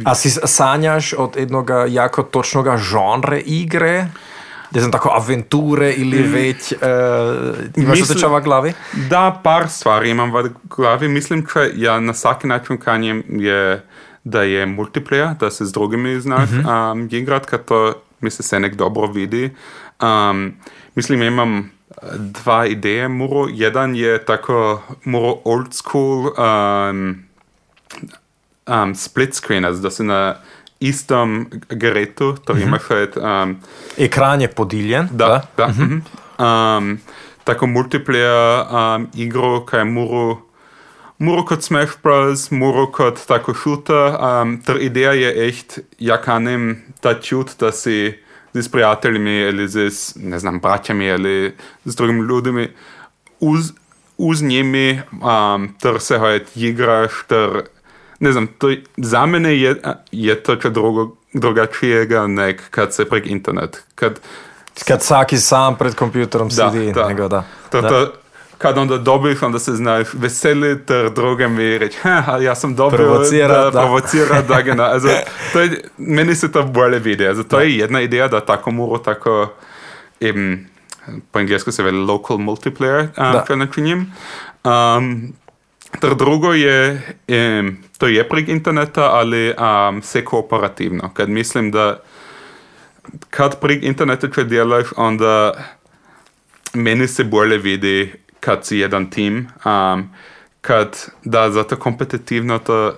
[0.05, 4.07] A si sanjaš od jednoga jako točnoga žanre igre?
[4.71, 6.79] Ne znam, tako aventure ili već uh,
[7.77, 8.73] imaš Mislim- osjećava glavi?
[9.11, 11.09] Da, par stvari imam v glavi.
[11.09, 13.85] Mislim, če ja na vsak način kanjem je,
[14.25, 18.75] da je multiplayer, da se z drugimi znaš um, igrat, kad to misli se nek
[18.75, 19.51] dobro vidi.
[20.05, 20.53] Um,
[20.95, 21.65] mislim, imam eh,
[22.19, 23.47] dva ideje muro.
[23.51, 27.25] Jedan je tako muro old school um,
[28.67, 30.35] um, split screen, da se na
[30.81, 32.83] istom geretu, to imaš
[33.17, 33.57] um,
[33.99, 35.09] Ekran je podiljen.
[35.13, 35.69] da, da.
[35.69, 35.99] mhm.
[36.39, 36.99] Um,
[37.45, 40.39] tako multiplayer um, igro, kaj je muro,
[41.19, 44.17] muro kot Smash Bros, muro kot tako shooter.
[44.21, 48.24] Um, ter ideja je echt, ja kanem ta čut, da si
[48.55, 52.69] z prijateljimi ali z, ne znam, braćami ali z drugimi ljudmi
[53.41, 53.73] uz,
[54.19, 57.63] uz njimi, um, ter se hojt igraš, ter
[58.21, 59.77] ne znam, to, za mene je,
[60.13, 63.85] je to čo drugo, drugačijega nek kad se prek internet.
[63.95, 64.21] Kad,
[64.87, 66.93] Kad vsaki sam pred kompjuterom da, sedi.
[66.93, 67.09] da.
[67.09, 67.45] Nego, da.
[67.71, 67.89] To, da.
[67.89, 68.13] to,
[68.65, 72.99] kad onda dobiš, onda se znaš veseliti, ter drugim i reći, ha, ja sam dobil,
[72.99, 73.81] Provocirat, da, da.
[73.81, 75.09] provocira, da ga na, also,
[75.53, 79.03] to je, meni se to bolje vidi, also, to je jedna ideja, da tako mora
[79.03, 79.53] tako,
[80.21, 80.67] eben,
[81.31, 83.57] po englesku se veli local multiplayer, um, Da.
[83.57, 84.13] načinim.
[84.65, 85.35] Um,
[86.01, 92.01] ter drugo je, um, to je prek interneta, ali um, se kooperativno, kad mislim da
[93.31, 95.53] kad prek interneta če delaš, onda
[96.75, 100.11] meni se bolje vidi kad si jedan tim, um,
[100.61, 100.89] kad
[101.25, 102.95] da zato kompetitivno to,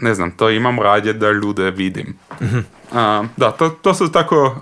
[0.00, 2.18] ne znam, to imam radije da ljude vidim.
[2.40, 4.56] Um, da, to, to su tako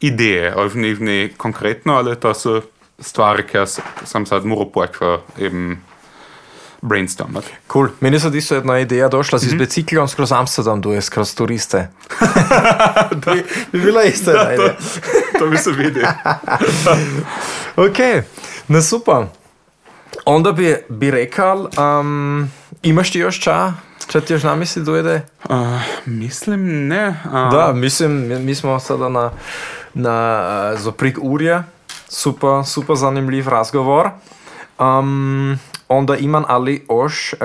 [0.00, 2.62] ideje, od njih ni konkretno, ali to su
[2.98, 5.76] stvari, koje s- sam sad moral počeo eben
[6.82, 7.46] brainstormati.
[7.72, 7.88] Cool.
[8.00, 11.88] Meni se isto jedna ideja došla, si z biciklom skozi Amsterdam duje, skozi turiste.
[13.26, 13.42] bi,
[13.72, 14.74] bi bila ista jedna to,
[15.38, 16.00] to mi se vidi.
[17.76, 17.98] Ok,
[18.68, 19.26] no super.
[20.28, 22.50] Onda bi, bi rekel, um,
[22.82, 23.72] imaš ti još ča,
[24.08, 25.26] če ti još namisli dojde?
[25.48, 25.56] Uh,
[26.06, 27.08] mislim, ne.
[27.08, 28.12] Uh, Da, mislim,
[28.44, 29.30] mi, smo sada na,
[29.94, 30.16] na
[30.76, 31.62] zoprik urje,
[32.08, 34.10] super, super zanimljiv razgovor.
[34.78, 35.58] Um,
[35.88, 37.38] onda imam ali oš, uh,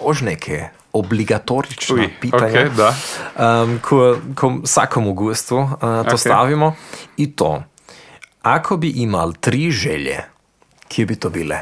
[0.00, 2.60] oš neke obligatorična Uj, pitanja.
[2.60, 2.94] ok, da.
[3.62, 6.18] Um, ko, ko vsakomu gostu uh, to Ok.
[6.18, 6.74] stavimo.
[7.16, 7.62] I to,
[8.42, 10.24] Ako bi imel tri želje,
[10.88, 11.60] kje bi to bile?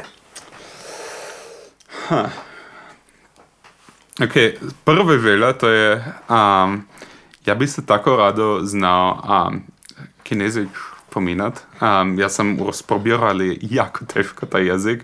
[4.19, 6.83] Okay, prva želja to je, um,
[7.45, 9.61] ja bi se tako rado znal um,
[10.23, 10.69] kinezič
[11.09, 11.59] pominati.
[11.81, 15.03] Um, jaz sem razprobiral, ali jako težko ta jezik.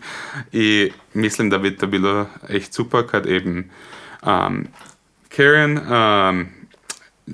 [0.51, 3.69] In mislim, da bi to bilo echt super, kad eben
[4.23, 4.67] um,
[5.35, 6.47] Karen, um,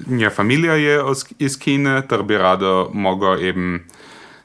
[0.07, 3.79] nja familija je os- iz Kine, ter bi rado mogel eben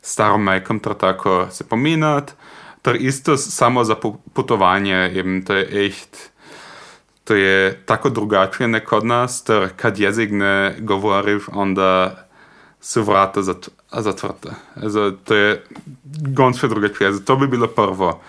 [0.03, 2.33] starom majkom tako se pominati,
[2.83, 6.31] ter isto samo za po- potovanje, eben to je echt
[7.29, 12.17] to je tako drugačije nek od nas, ter kad jezik ne govoriš, onda
[12.81, 14.55] su vrata zat, zatvrta.
[15.25, 15.65] To je
[16.37, 17.07] gonske drugačije.
[17.09, 18.21] Also, to bi bilo prvo.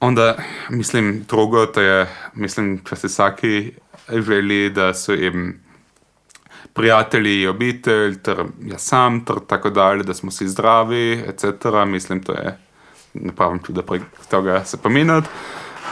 [0.00, 0.36] Onda,
[0.70, 3.72] mislim, drugo, to je, mislim, če se vsaki
[4.08, 5.60] želi, da so eben
[6.72, 11.84] prijatelji i obitelj, ter jaz sam, ter tako dalje, da smo si zdravi, etc.
[11.86, 12.56] Mislim, to je,
[13.14, 15.28] ne pravim čuda prek toga se pominati.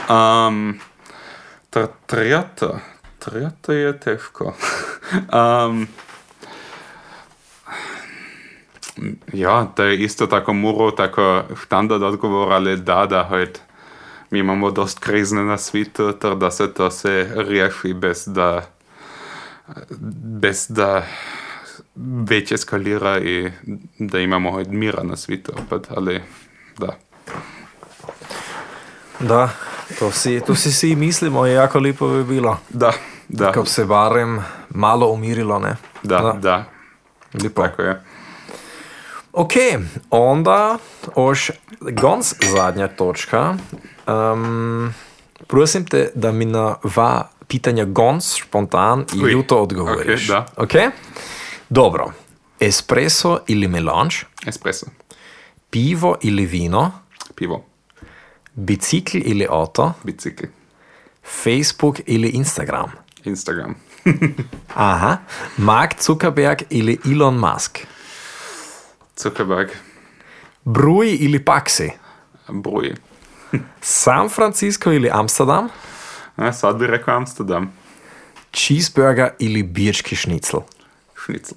[0.09, 0.79] Um,
[1.69, 2.79] ter treta,
[3.19, 4.53] treta je težko.
[5.33, 5.87] um,
[9.33, 13.61] ja, to je isto tako muro, tako standard odgovor, ali da, da hojt,
[14.29, 18.65] mi imamo dost krizne na svijetu, ter da se to se riješi bez da
[20.41, 21.05] bez da
[22.29, 23.51] već eskalira i
[23.99, 26.21] da imamo hojt mira na svijetu opet, ali
[26.77, 27.08] da.
[29.19, 29.49] Da,
[29.99, 32.57] to si, to si si mislimo, jako lepo bi bilo.
[32.69, 32.91] Da,
[33.27, 35.75] da, Ko bi se barem malo umirilo, ne?
[36.03, 36.65] da, da,
[37.43, 37.63] Lepo.
[37.67, 38.01] tako je.
[39.33, 39.51] Ok,
[40.09, 40.77] onda
[41.15, 41.51] oš
[41.81, 43.55] gonc zadnja točka.
[44.07, 44.93] Um,
[45.47, 50.29] prosim te, da mi na dva pitanja gonc spontan i ljuto odgovoriš.
[50.29, 50.45] ok, da.
[50.57, 50.71] Ok?
[51.69, 52.11] Dobro.
[52.59, 54.15] Espresso ili melange,
[54.45, 54.85] Espresso,
[55.69, 56.91] pivo ili vino,
[57.35, 57.65] pivo,
[58.59, 60.45] bicikl ili avto, bicikl,
[61.43, 62.91] Facebook ili Instagram.
[63.23, 63.75] Instagram,
[64.75, 65.17] Aha.
[65.57, 67.79] Mark Zuckerberg ili Elon Musk.
[69.17, 69.69] Zuckerberg,
[70.65, 71.91] Bruj ili Paksi.
[72.49, 72.93] bruj.
[73.81, 75.69] San Francisco ili Amsterdam.
[76.35, 77.73] A, sad bi rekao Amsterdam,
[78.53, 80.57] Cheeseburger ili birčki šnicl.
[81.25, 81.53] šnicl.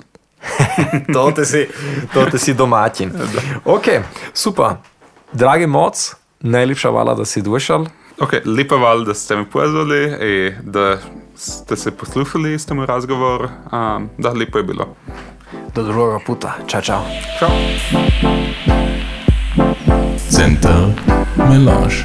[1.15, 1.67] to te si,
[2.15, 3.13] to te si domaćin.
[3.65, 3.85] Ok,
[4.35, 4.67] super.
[5.33, 7.87] Dragi moc, najlepša hvala, da si došel.
[8.21, 10.99] Ok, lepa val, da ste me pozvali i da
[11.37, 13.49] ste se poslušali s tem razgovor.
[13.73, 14.95] Um, da, lepo je bilo.
[15.75, 16.55] Do drugega puta.
[16.67, 17.01] Čau, čau.
[17.39, 17.51] Čau.
[20.31, 20.93] Center
[21.37, 22.05] Melange.